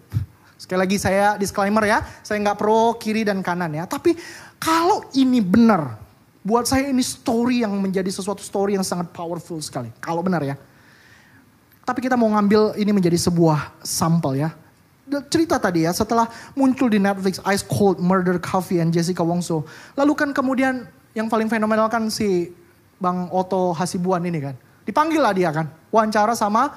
Sekali 0.57 0.81
lagi 0.81 0.97
saya 0.97 1.37
disclaimer 1.37 1.85
ya, 1.85 2.01
saya 2.25 2.41
nggak 2.41 2.57
pro 2.57 2.97
kiri 2.97 3.29
dan 3.29 3.45
kanan 3.45 3.77
ya. 3.77 3.85
Tapi 3.85 4.17
kalau 4.57 5.05
ini 5.13 5.45
benar, 5.45 6.01
buat 6.41 6.65
saya 6.65 6.89
ini 6.89 7.05
story 7.05 7.61
yang 7.61 7.77
menjadi 7.77 8.09
sesuatu 8.09 8.41
story 8.41 8.81
yang 8.81 8.85
sangat 8.85 9.13
powerful 9.13 9.61
sekali. 9.61 9.93
Kalau 10.01 10.25
benar 10.25 10.41
ya. 10.41 10.57
Tapi 11.85 12.01
kita 12.01 12.17
mau 12.17 12.33
ngambil 12.33 12.81
ini 12.81 12.91
menjadi 12.97 13.21
sebuah 13.21 13.77
sampel 13.85 14.41
ya. 14.41 14.51
Cerita 15.29 15.61
tadi 15.61 15.85
ya, 15.85 15.93
setelah 15.93 16.25
muncul 16.57 16.89
di 16.89 16.97
Netflix 16.97 17.37
Ice 17.53 17.61
Cold 17.61 18.01
Murder 18.01 18.41
Coffee 18.41 18.81
and 18.81 18.89
Jessica 18.89 19.21
Wongso. 19.21 19.69
Lalu 20.01 20.13
kan 20.17 20.33
kemudian 20.33 20.89
yang 21.13 21.29
paling 21.29 21.53
fenomenal 21.53 21.93
kan 21.93 22.09
si 22.09 22.49
Bang 22.97 23.29
Otto 23.29 23.77
Hasibuan 23.77 24.25
ini 24.25 24.41
kan. 24.41 24.57
Dipanggil 24.89 25.21
lah 25.21 25.37
dia 25.37 25.53
kan, 25.53 25.69
wawancara 25.93 26.33
sama 26.33 26.73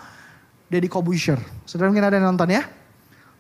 Deddy 0.68 0.92
Kobusher. 0.92 1.40
Saudara 1.64 1.88
mungkin 1.88 2.04
ada 2.04 2.20
yang 2.20 2.36
nonton 2.36 2.52
ya. 2.52 2.68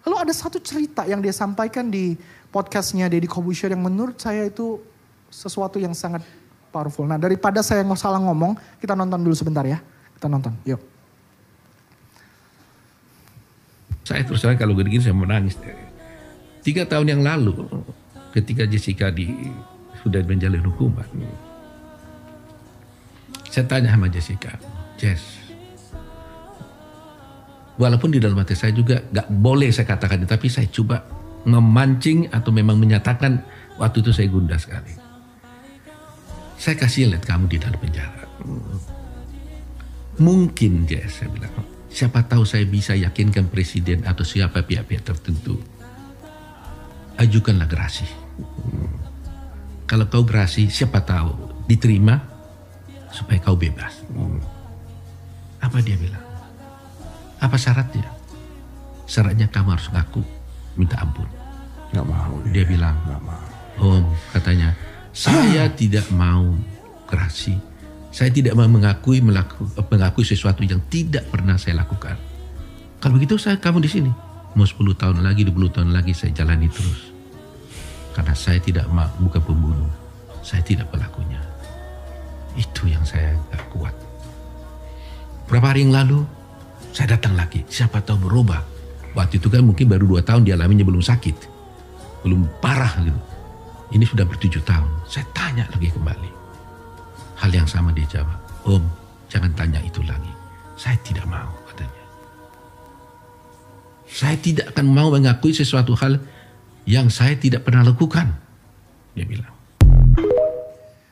Lalu 0.08 0.15
ada 0.23 0.32
satu 0.32 0.63
cerita 0.63 1.03
yang 1.03 1.19
dia 1.19 1.36
sampaikan 1.36 1.91
di 1.91 2.15
podcastnya 2.47 3.12
Deddy 3.12 3.27
Kobusher 3.27 3.75
yang 3.75 3.84
menurut 3.84 4.15
saya 4.15 4.47
itu 4.47 4.80
sesuatu 5.27 5.84
yang 5.84 5.91
sangat 5.91 6.23
powerful. 6.71 7.03
Nah 7.03 7.19
daripada 7.19 7.60
saya 7.60 7.84
nggak 7.84 7.99
salah 7.99 8.23
ngomong, 8.23 8.56
kita 8.80 8.95
nonton 8.95 9.19
dulu 9.19 9.36
sebentar 9.36 9.67
ya. 9.67 9.84
Kita 10.15 10.32
nonton, 10.32 10.56
yuk. 10.63 10.97
Saya 14.08 14.24
terus 14.24 14.39
terang 14.39 14.56
kalau 14.56 14.72
gini 14.72 15.04
saya 15.04 15.12
menangis. 15.12 15.60
Tiga 16.63 16.88
tahun 16.88 17.20
yang 17.20 17.22
lalu 17.28 17.67
ketika 18.32 18.63
Jessica 18.63 19.12
di 19.12 19.28
sudah 20.00 20.24
menjalani 20.24 20.63
hukuman. 20.63 21.04
Saya 23.52 23.67
tanya 23.67 23.91
sama 23.91 24.08
Jessica, 24.08 24.56
Jess, 24.96 25.43
walaupun 27.76 28.15
di 28.15 28.20
dalam 28.24 28.39
hati 28.39 28.56
saya 28.56 28.72
juga 28.72 29.04
gak 29.12 29.28
boleh 29.28 29.74
saya 29.76 29.89
katakan 29.89 30.24
tapi 30.24 30.48
saya 30.48 30.70
coba 30.70 31.04
memancing 31.48 32.32
atau 32.32 32.52
memang 32.52 32.80
menyatakan 32.80 33.43
waktu 33.76 34.04
itu 34.04 34.12
saya 34.15 34.28
gundah 34.32 34.60
sekali. 34.62 34.93
Saya 36.56 36.80
kasih 36.80 37.12
lihat 37.12 37.28
kamu 37.28 37.52
di 37.52 37.58
dalam 37.60 37.78
penjara. 37.78 38.24
Mungkin 40.17 40.89
Jess, 40.89 41.22
saya 41.22 41.30
bilang, 41.30 41.54
siapa 41.98 42.30
tahu 42.30 42.46
saya 42.46 42.62
bisa 42.70 42.94
yakinkan 42.94 43.50
presiden 43.50 44.06
atau 44.06 44.22
siapa 44.22 44.62
pihak-pihak 44.62 45.02
tertentu. 45.02 45.58
Ajukanlah 47.18 47.66
gerasi. 47.66 48.06
Kalau 49.90 50.06
kau 50.06 50.22
gerasi, 50.22 50.70
siapa 50.70 51.02
tahu 51.02 51.66
diterima 51.66 52.22
supaya 53.10 53.42
kau 53.42 53.58
bebas. 53.58 54.06
Apa 55.58 55.82
dia 55.82 55.98
bilang? 55.98 56.22
Apa 57.42 57.58
syaratnya? 57.58 58.06
Syaratnya 59.10 59.50
kamu 59.50 59.74
harus 59.74 59.90
ngaku 59.90 60.22
minta 60.78 61.02
ampun. 61.02 61.26
Nggak 61.98 62.06
mau. 62.06 62.38
Dia 62.54 62.62
bilang, 62.70 62.94
Nggak 63.10 63.24
mau. 63.26 63.46
Om, 63.78 64.06
katanya, 64.38 64.78
saya 65.18 65.66
tidak 65.74 66.06
mau 66.14 66.54
gerasi. 67.10 67.58
Saya 68.17 68.34
tidak 68.34 68.58
mau 68.58 68.65
mengakui 68.65 69.21
melaku, 69.21 69.69
mengakui 69.77 70.25
sesuatu 70.25 70.65
yang 70.65 70.82
tidak 70.89 71.30
pernah 71.30 71.53
saya 71.53 71.86
lakukan. 71.86 72.17
Kalau 72.97 73.13
begitu 73.13 73.38
saya 73.38 73.62
kamu 73.62 73.86
di 73.86 73.89
sini. 73.93 74.10
Mau 74.58 74.65
10 74.65 74.73
tahun 74.97 75.21
lagi, 75.21 75.45
20 75.45 75.53
tahun 75.69 75.93
lagi 75.93 76.17
saya 76.17 76.34
jalani 76.34 76.65
terus. 76.65 77.13
Karena 78.17 78.34
saya 78.34 78.58
tidak 78.58 78.89
mau, 78.89 79.06
bukan 79.21 79.38
pembunuh. 79.45 79.93
Saya 80.41 80.65
tidak 80.65 80.89
pelakunya. 80.89 81.38
Itu 82.58 82.89
yang 82.89 83.06
saya 83.06 83.38
gak 83.53 83.69
kuat. 83.69 83.93
Berapa 85.45 85.77
hari 85.77 85.86
yang 85.86 85.93
lalu, 85.93 86.25
saya 86.97 87.13
datang 87.13 87.38
lagi. 87.38 87.69
Siapa 87.69 88.01
tahu 88.01 88.34
berubah. 88.34 88.65
Waktu 89.13 89.38
itu 89.38 89.45
kan 89.45 89.62
mungkin 89.62 89.93
baru 89.93 90.10
dua 90.10 90.25
tahun 90.25 90.41
dialaminya 90.41 90.89
belum 90.89 91.06
sakit. 91.06 91.38
Belum 92.25 92.49
parah 92.65 92.97
gitu. 92.97 93.21
Ini 93.93 94.10
sudah 94.10 94.25
bertujuh 94.25 94.65
tahun. 94.65 95.06
Saya 95.06 95.30
tanya 95.38 95.69
lagi 95.69 95.93
kembali. 95.93 96.37
Hal 97.38 97.54
yang 97.54 97.69
sama 97.69 97.93
dia 97.93 98.10
jawab. 98.10 98.38
Om, 98.65 98.84
jangan 99.30 99.54
tanya 99.54 99.78
itu 99.86 100.02
lagi. 100.04 100.34
Saya 100.73 100.97
tidak 101.06 101.26
mau 101.30 101.54
katanya. 101.69 102.04
Saya 104.10 104.38
tidak 104.41 104.73
akan 104.73 104.86
mau 104.89 105.13
mengakui 105.13 105.54
sesuatu 105.54 105.93
hal 106.02 106.17
yang 106.89 107.13
saya 107.13 107.38
tidak 107.38 107.65
pernah 107.65 107.86
lakukan. 107.86 108.34
Dia 109.13 109.26
bilang. 109.26 109.54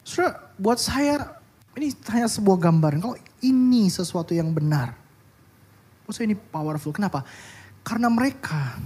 Saudara, 0.06 0.54
buat 0.58 0.78
saya 0.82 1.38
ini 1.76 1.92
hanya 2.10 2.30
sebuah 2.32 2.58
gambaran. 2.58 3.04
Kalau 3.04 3.18
ini 3.44 3.90
sesuatu 3.92 4.32
yang 4.32 4.50
benar. 4.56 4.96
Saya 6.10 6.30
ini 6.30 6.38
powerful. 6.38 6.94
Kenapa? 6.94 7.26
Karena 7.82 8.10
mereka 8.10 8.78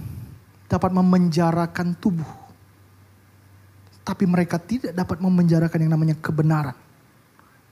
dapat 0.68 0.90
memenjarakan 0.92 1.96
tubuh. 2.00 2.28
Tapi 4.00 4.24
mereka 4.24 4.56
tidak 4.56 4.96
dapat 4.96 5.20
memenjarakan 5.20 5.78
yang 5.86 5.92
namanya 5.92 6.16
kebenaran. 6.18 6.89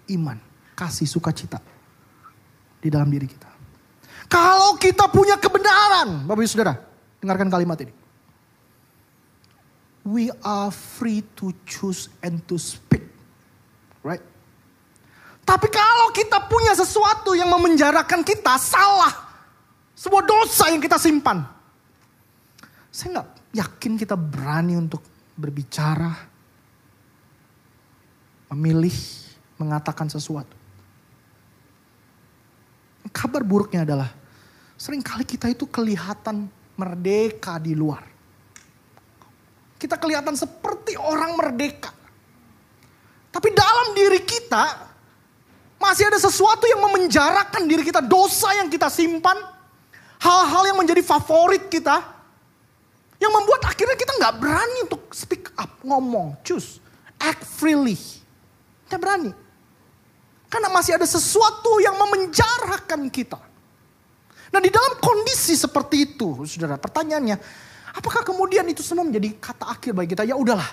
Iman, 0.08 0.40
kasih, 0.72 1.04
sukacita. 1.04 1.60
Di 2.78 2.88
dalam 2.88 3.10
diri 3.10 3.26
kita. 3.26 3.50
Kalau 4.28 4.76
kita 4.76 5.08
punya 5.08 5.40
kebenaran, 5.40 6.28
Bapak 6.28 6.44
Ibu 6.44 6.50
Saudara, 6.52 6.76
dengarkan 7.18 7.48
kalimat 7.48 7.80
ini. 7.80 7.92
We 10.08 10.32
are 10.40 10.72
free 10.72 11.20
to 11.36 11.52
choose 11.68 12.08
and 12.24 12.40
to 12.48 12.56
speak. 12.56 13.04
Right? 14.00 14.24
Tapi 15.48 15.68
kalau 15.72 16.12
kita 16.12 16.44
punya 16.44 16.76
sesuatu 16.76 17.32
yang 17.32 17.48
memenjarakan 17.48 18.20
kita, 18.20 18.60
salah. 18.60 19.12
Sebuah 19.96 20.24
dosa 20.24 20.68
yang 20.68 20.80
kita 20.80 21.00
simpan. 21.00 21.40
Saya 22.92 23.20
nggak 23.20 23.28
yakin 23.56 23.92
kita 23.96 24.16
berani 24.16 24.76
untuk 24.76 25.00
berbicara, 25.36 26.12
memilih, 28.52 28.96
mengatakan 29.58 30.06
sesuatu. 30.06 30.54
Kabar 33.10 33.42
buruknya 33.42 33.82
adalah, 33.82 34.10
sering 34.78 35.02
kali 35.02 35.26
kita 35.26 35.50
itu 35.50 35.66
kelihatan 35.66 36.46
merdeka 36.78 37.58
di 37.58 37.74
luar. 37.74 38.06
Kita 39.78 39.98
kelihatan 39.98 40.34
seperti 40.38 40.94
orang 40.98 41.34
merdeka. 41.34 41.90
Tapi 43.28 43.48
dalam 43.54 43.94
diri 43.94 44.22
kita 44.22 44.88
masih 45.78 46.10
ada 46.10 46.18
sesuatu 46.18 46.66
yang 46.66 46.82
memenjarakan 46.82 47.62
diri 47.66 47.86
kita, 47.86 48.02
dosa 48.02 48.50
yang 48.58 48.66
kita 48.66 48.90
simpan, 48.90 49.38
hal-hal 50.18 50.74
yang 50.74 50.78
menjadi 50.78 51.02
favorit 51.06 51.70
kita, 51.70 52.02
yang 53.18 53.30
membuat 53.34 53.66
akhirnya 53.66 53.94
kita 53.94 54.12
nggak 54.18 54.34
berani 54.38 54.78
untuk 54.86 55.02
speak 55.14 55.50
up, 55.54 55.70
ngomong, 55.82 56.34
choose, 56.42 56.82
act 57.22 57.46
freely. 57.46 57.98
Kita 58.86 58.98
berani. 58.98 59.47
Karena 60.48 60.72
masih 60.72 60.96
ada 60.96 61.04
sesuatu 61.04 61.76
yang 61.84 61.96
memenjarakan 61.96 63.12
kita. 63.12 63.40
Nah 64.48 64.60
di 64.64 64.72
dalam 64.72 64.96
kondisi 64.96 65.52
seperti 65.52 66.16
itu, 66.16 66.48
saudara, 66.48 66.80
pertanyaannya, 66.80 67.36
apakah 67.92 68.24
kemudian 68.24 68.64
itu 68.64 68.80
semua 68.80 69.04
menjadi 69.04 69.36
kata 69.36 69.68
akhir 69.76 69.92
bagi 69.92 70.16
kita? 70.16 70.24
Ya 70.24 70.40
udahlah, 70.40 70.72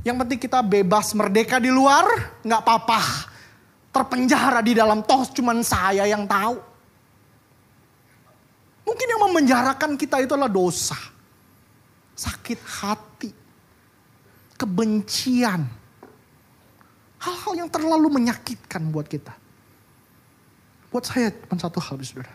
yang 0.00 0.16
penting 0.16 0.40
kita 0.40 0.64
bebas 0.64 1.12
merdeka 1.12 1.60
di 1.60 1.68
luar, 1.68 2.08
nggak 2.40 2.60
apa-apa 2.64 3.00
terpenjara 3.96 4.60
di 4.60 4.76
dalam 4.76 5.00
toh 5.00 5.24
cuman 5.32 5.64
saya 5.64 6.04
yang 6.04 6.28
tahu. 6.28 6.60
Mungkin 8.84 9.06
yang 9.08 9.22
memenjarakan 9.32 9.96
kita 9.96 10.20
itu 10.20 10.36
adalah 10.36 10.52
dosa. 10.52 10.94
Sakit 12.12 12.60
hati. 12.60 13.32
Kebencian. 14.60 15.64
Hal-hal 17.26 17.66
yang 17.66 17.70
terlalu 17.70 18.06
menyakitkan 18.22 18.86
buat 18.94 19.10
kita. 19.10 19.34
Buat 20.94 21.10
saya 21.10 21.34
cuma 21.34 21.58
satu 21.58 21.82
hal 21.82 21.98
saudara. 22.06 22.30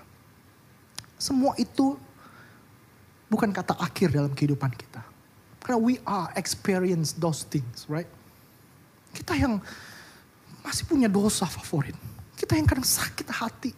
Semua 1.15 1.55
itu 1.55 1.95
bukan 3.31 3.55
kata 3.55 3.79
akhir 3.79 4.11
dalam 4.11 4.35
kehidupan 4.35 4.75
kita. 4.75 4.99
Karena 5.63 5.79
we 5.79 5.95
are 6.03 6.27
experience 6.35 7.15
those 7.15 7.47
things, 7.47 7.87
right? 7.87 8.09
Kita 9.15 9.31
yang 9.39 9.63
masih 10.59 10.83
punya 10.83 11.07
dosa 11.07 11.47
favorit. 11.47 11.95
Kita 12.35 12.59
yang 12.59 12.67
kadang 12.67 12.83
sakit 12.83 13.27
hati. 13.31 13.71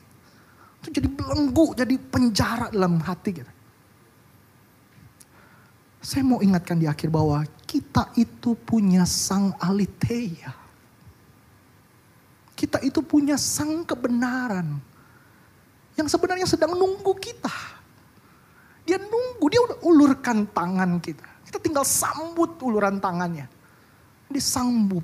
Itu 0.82 0.90
jadi 0.90 1.06
belenggu, 1.12 1.78
jadi 1.78 1.96
penjara 2.00 2.74
dalam 2.74 2.98
hati 3.04 3.32
kita. 3.38 3.54
Saya 6.04 6.26
mau 6.26 6.42
ingatkan 6.42 6.82
di 6.82 6.90
akhir 6.90 7.14
bahwa 7.14 7.46
kita 7.70 8.12
itu 8.18 8.58
punya 8.58 9.06
sang 9.06 9.54
aliteia. 9.62 10.63
Kita 12.64 12.80
itu 12.80 13.04
punya 13.04 13.36
sang 13.36 13.84
kebenaran. 13.84 14.80
Yang 16.00 16.16
sebenarnya 16.16 16.48
sedang 16.48 16.72
nunggu 16.80 17.12
kita. 17.20 17.52
Dia 18.88 18.96
nunggu, 19.04 19.46
dia 19.52 19.60
udah 19.60 19.78
ulurkan 19.84 20.48
tangan 20.48 21.04
kita. 21.04 21.28
Kita 21.44 21.60
tinggal 21.60 21.84
sambut 21.84 22.56
uluran 22.64 23.04
tangannya. 23.04 23.52
Disambut 24.32 25.04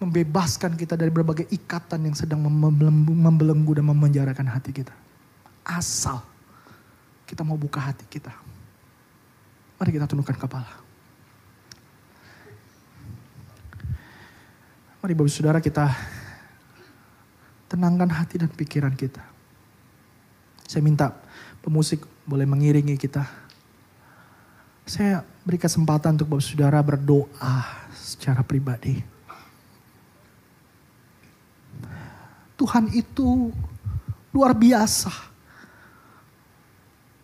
membebaskan 0.00 0.72
kita 0.74 0.96
dari 0.96 1.12
berbagai 1.12 1.44
ikatan 1.52 2.08
yang 2.08 2.16
sedang 2.16 2.40
membelenggu 2.40 3.76
dan 3.76 3.84
memenjarakan 3.92 4.48
hati 4.48 4.72
kita. 4.72 4.96
Asal 5.68 6.24
kita 7.28 7.44
mau 7.44 7.60
buka 7.60 7.84
hati 7.84 8.08
kita. 8.08 8.32
Mari 9.76 9.92
kita 9.92 10.08
tundukkan 10.08 10.40
kepala. 10.40 10.72
Mari 15.04 15.12
Bapak 15.18 15.30
Saudara 15.30 15.58
kita 15.62 15.90
tenangkan 17.72 18.12
hati 18.12 18.36
dan 18.36 18.52
pikiran 18.52 18.92
kita. 18.92 19.24
Saya 20.68 20.84
minta 20.84 21.08
pemusik 21.64 22.04
boleh 22.28 22.44
mengiringi 22.44 23.00
kita. 23.00 23.24
Saya 24.84 25.24
beri 25.40 25.56
kesempatan 25.56 26.20
untuk 26.20 26.36
Bapak 26.36 26.44
Saudara 26.44 26.84
berdoa 26.84 27.88
secara 27.96 28.44
pribadi. 28.44 29.00
Tuhan 32.60 32.92
itu 32.92 33.48
luar 34.36 34.52
biasa. 34.52 35.32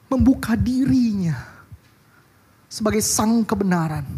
Membuka 0.09 0.57
dirinya 0.57 1.37
sebagai 2.65 3.05
sang 3.05 3.45
kebenaran. 3.45 4.09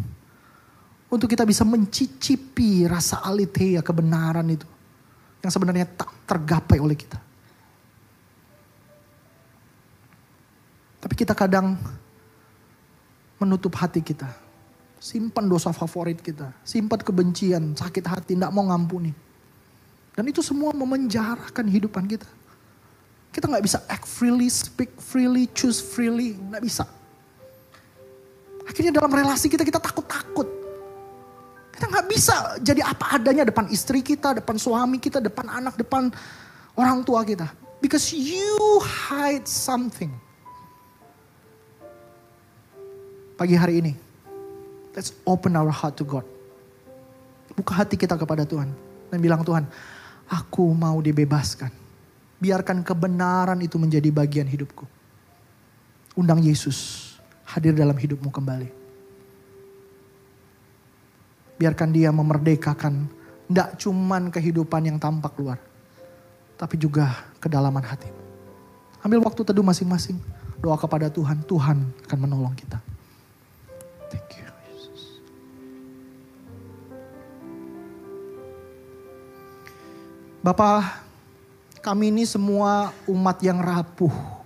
Untuk 1.10 1.26
kita 1.26 1.42
bisa 1.42 1.66
mencicipi 1.66 2.86
rasa 2.86 3.18
alitea 3.26 3.82
kebenaran 3.82 4.46
itu. 4.46 4.79
Yang 5.40 5.52
sebenarnya 5.56 5.86
tak 5.88 6.12
tergapai 6.28 6.78
oleh 6.78 6.96
kita. 6.96 7.16
Tapi 11.00 11.14
kita 11.16 11.32
kadang 11.32 11.80
menutup 13.40 13.72
hati 13.80 14.04
kita. 14.04 14.28
Simpan 15.00 15.48
dosa 15.48 15.72
favorit 15.72 16.20
kita. 16.20 16.52
Simpan 16.60 17.00
kebencian, 17.00 17.72
sakit 17.72 18.04
hati, 18.04 18.36
tidak 18.36 18.52
mau 18.52 18.68
ngampuni. 18.68 19.16
Dan 20.12 20.28
itu 20.28 20.44
semua 20.44 20.76
memenjarakan 20.76 21.64
hidupan 21.64 22.04
kita. 22.04 22.28
Kita 23.32 23.48
nggak 23.48 23.64
bisa 23.64 23.80
act 23.88 24.04
freely, 24.04 24.52
speak 24.52 24.92
freely, 25.00 25.48
choose 25.56 25.80
freely, 25.80 26.36
nggak 26.36 26.60
bisa. 26.60 26.84
Akhirnya 28.68 28.92
dalam 28.92 29.08
relasi 29.08 29.48
kita 29.48 29.64
kita 29.64 29.80
takut-takut. 29.80 30.59
Kita 31.80 31.88
nggak 31.88 32.08
bisa 32.12 32.60
jadi 32.60 32.84
apa 32.84 33.16
adanya 33.16 33.48
depan 33.48 33.64
istri 33.72 34.04
kita, 34.04 34.36
depan 34.36 34.60
suami 34.60 35.00
kita, 35.00 35.16
depan 35.16 35.48
anak, 35.48 35.80
depan 35.80 36.12
orang 36.76 37.00
tua 37.00 37.24
kita. 37.24 37.48
Because 37.80 38.12
you 38.12 38.84
hide 38.84 39.48
something. 39.48 40.12
Pagi 43.40 43.56
hari 43.56 43.80
ini, 43.80 43.96
let's 44.92 45.16
open 45.24 45.56
our 45.56 45.72
heart 45.72 45.96
to 45.96 46.04
God. 46.04 46.28
Buka 47.56 47.72
hati 47.80 47.96
kita 47.96 48.20
kepada 48.20 48.44
Tuhan. 48.44 48.68
Dan 49.08 49.16
bilang 49.24 49.40
Tuhan, 49.40 49.64
Aku 50.28 50.76
mau 50.76 51.00
dibebaskan. 51.00 51.72
Biarkan 52.44 52.84
kebenaran 52.84 53.56
itu 53.64 53.80
menjadi 53.80 54.12
bagian 54.12 54.44
hidupku. 54.44 54.84
Undang 56.12 56.44
Yesus 56.44 57.08
hadir 57.48 57.72
dalam 57.72 57.96
hidupmu 57.96 58.28
kembali. 58.28 58.79
Biarkan 61.60 61.92
dia 61.92 62.08
memerdekakan 62.08 63.04
tidak 63.52 63.76
cuman 63.76 64.32
kehidupan 64.32 64.88
yang 64.88 64.96
tampak 64.96 65.36
luar. 65.36 65.60
Tapi 66.56 66.80
juga 66.80 67.28
kedalaman 67.36 67.84
hatimu. 67.84 68.16
Ambil 69.04 69.20
waktu 69.20 69.44
teduh 69.44 69.64
masing-masing. 69.64 70.16
Doa 70.60 70.80
kepada 70.80 71.12
Tuhan, 71.12 71.44
Tuhan 71.44 71.84
akan 72.08 72.18
menolong 72.20 72.56
kita. 72.56 72.80
Thank 74.08 74.40
you. 74.40 74.48
Bapak, 80.40 81.04
kami 81.84 82.08
ini 82.08 82.24
semua 82.24 82.96
umat 83.04 83.36
yang 83.44 83.60
rapuh. 83.60 84.39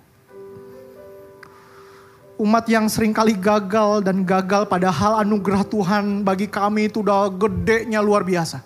Umat 2.35 2.67
yang 2.67 2.91
sering 2.91 3.15
kali 3.15 3.39
gagal 3.39 4.03
dan 4.03 4.27
gagal 4.27 4.67
padahal 4.67 5.23
anugerah 5.23 5.63
Tuhan 5.63 6.27
bagi 6.27 6.51
kami 6.51 6.91
itu 6.91 7.07
udah 7.07 7.31
gedenya 7.31 8.03
luar 8.03 8.27
biasa. 8.27 8.59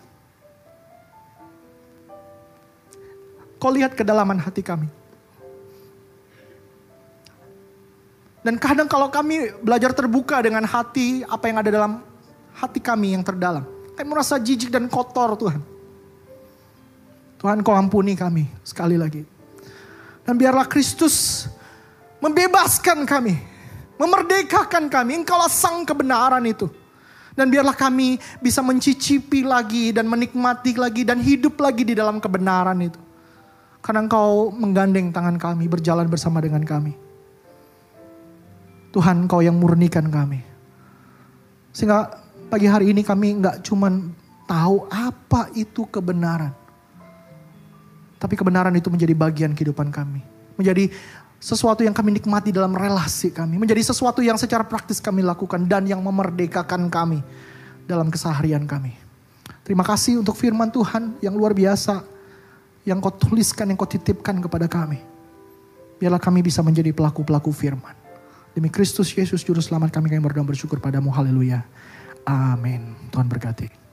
Kau 3.60 3.68
lihat 3.74 3.92
kedalaman 3.92 4.40
hati 4.40 4.64
kami. 4.64 4.88
Dan 8.40 8.56
kadang 8.56 8.88
kalau 8.88 9.12
kami 9.12 9.52
belajar 9.60 9.92
terbuka 9.92 10.40
dengan 10.40 10.64
hati 10.64 11.26
apa 11.28 11.44
yang 11.50 11.58
ada 11.60 11.68
dalam 11.68 11.92
hati 12.56 12.80
kami 12.80 13.12
yang 13.12 13.20
terdalam. 13.20 13.66
Kami 13.92 14.06
merasa 14.08 14.40
jijik 14.40 14.72
dan 14.72 14.88
kotor 14.88 15.36
Tuhan. 15.36 15.60
Tuhan 17.38 17.60
kau 17.60 17.76
ampuni 17.76 18.16
kami 18.16 18.48
sekali 18.64 18.96
lagi. 18.96 19.26
Dan 20.24 20.40
biarlah 20.40 20.64
Kristus 20.64 21.44
membebaskan 22.22 23.04
kami. 23.04 23.57
Memerdekakan 23.98 24.86
kami. 24.86 25.22
Engkaulah 25.22 25.50
sang 25.50 25.82
kebenaran 25.82 26.42
itu. 26.46 26.70
Dan 27.38 27.54
biarlah 27.54 27.74
kami 27.74 28.18
bisa 28.42 28.62
mencicipi 28.66 29.46
lagi 29.46 29.94
dan 29.94 30.10
menikmati 30.10 30.74
lagi 30.74 31.06
dan 31.06 31.22
hidup 31.22 31.54
lagi 31.62 31.86
di 31.86 31.94
dalam 31.94 32.18
kebenaran 32.18 32.78
itu. 32.82 32.98
Karena 33.78 34.02
engkau 34.02 34.50
menggandeng 34.50 35.14
tangan 35.14 35.38
kami, 35.38 35.70
berjalan 35.70 36.10
bersama 36.10 36.42
dengan 36.42 36.66
kami. 36.66 36.98
Tuhan 38.90 39.30
engkau 39.30 39.38
yang 39.38 39.54
murnikan 39.54 40.10
kami. 40.10 40.42
Sehingga 41.70 42.10
pagi 42.50 42.66
hari 42.66 42.90
ini 42.90 43.06
kami 43.06 43.38
nggak 43.38 43.62
cuman 43.62 44.10
tahu 44.50 44.90
apa 44.90 45.52
itu 45.54 45.86
kebenaran. 45.86 46.50
Tapi 48.18 48.34
kebenaran 48.34 48.74
itu 48.74 48.90
menjadi 48.90 49.14
bagian 49.14 49.54
kehidupan 49.54 49.94
kami. 49.94 50.26
Menjadi 50.58 50.90
sesuatu 51.38 51.86
yang 51.86 51.94
kami 51.94 52.18
nikmati 52.18 52.50
dalam 52.50 52.74
relasi 52.74 53.30
kami. 53.30 53.56
Menjadi 53.56 53.94
sesuatu 53.94 54.18
yang 54.18 54.34
secara 54.34 54.66
praktis 54.66 54.98
kami 54.98 55.22
lakukan 55.22 55.64
dan 55.70 55.86
yang 55.86 56.02
memerdekakan 56.02 56.90
kami 56.90 57.22
dalam 57.86 58.10
keseharian 58.10 58.66
kami. 58.66 58.94
Terima 59.62 59.86
kasih 59.86 60.20
untuk 60.20 60.34
firman 60.34 60.68
Tuhan 60.68 61.16
yang 61.22 61.34
luar 61.38 61.54
biasa. 61.54 62.02
Yang 62.82 62.98
kau 63.04 63.14
tuliskan, 63.28 63.68
yang 63.68 63.78
kau 63.78 63.88
titipkan 63.88 64.40
kepada 64.40 64.64
kami. 64.64 64.98
Biarlah 66.00 66.22
kami 66.22 66.40
bisa 66.40 66.64
menjadi 66.64 66.94
pelaku-pelaku 66.94 67.52
firman. 67.52 67.94
Demi 68.56 68.72
Kristus 68.72 69.12
Yesus 69.12 69.44
Juru 69.44 69.60
Selamat 69.60 69.92
kami 69.92 70.08
kami 70.08 70.24
berdoa 70.24 70.46
bersyukur 70.46 70.80
padamu. 70.80 71.12
Haleluya. 71.12 71.62
Amin. 72.24 72.96
Tuhan 73.12 73.28
berkati. 73.28 73.87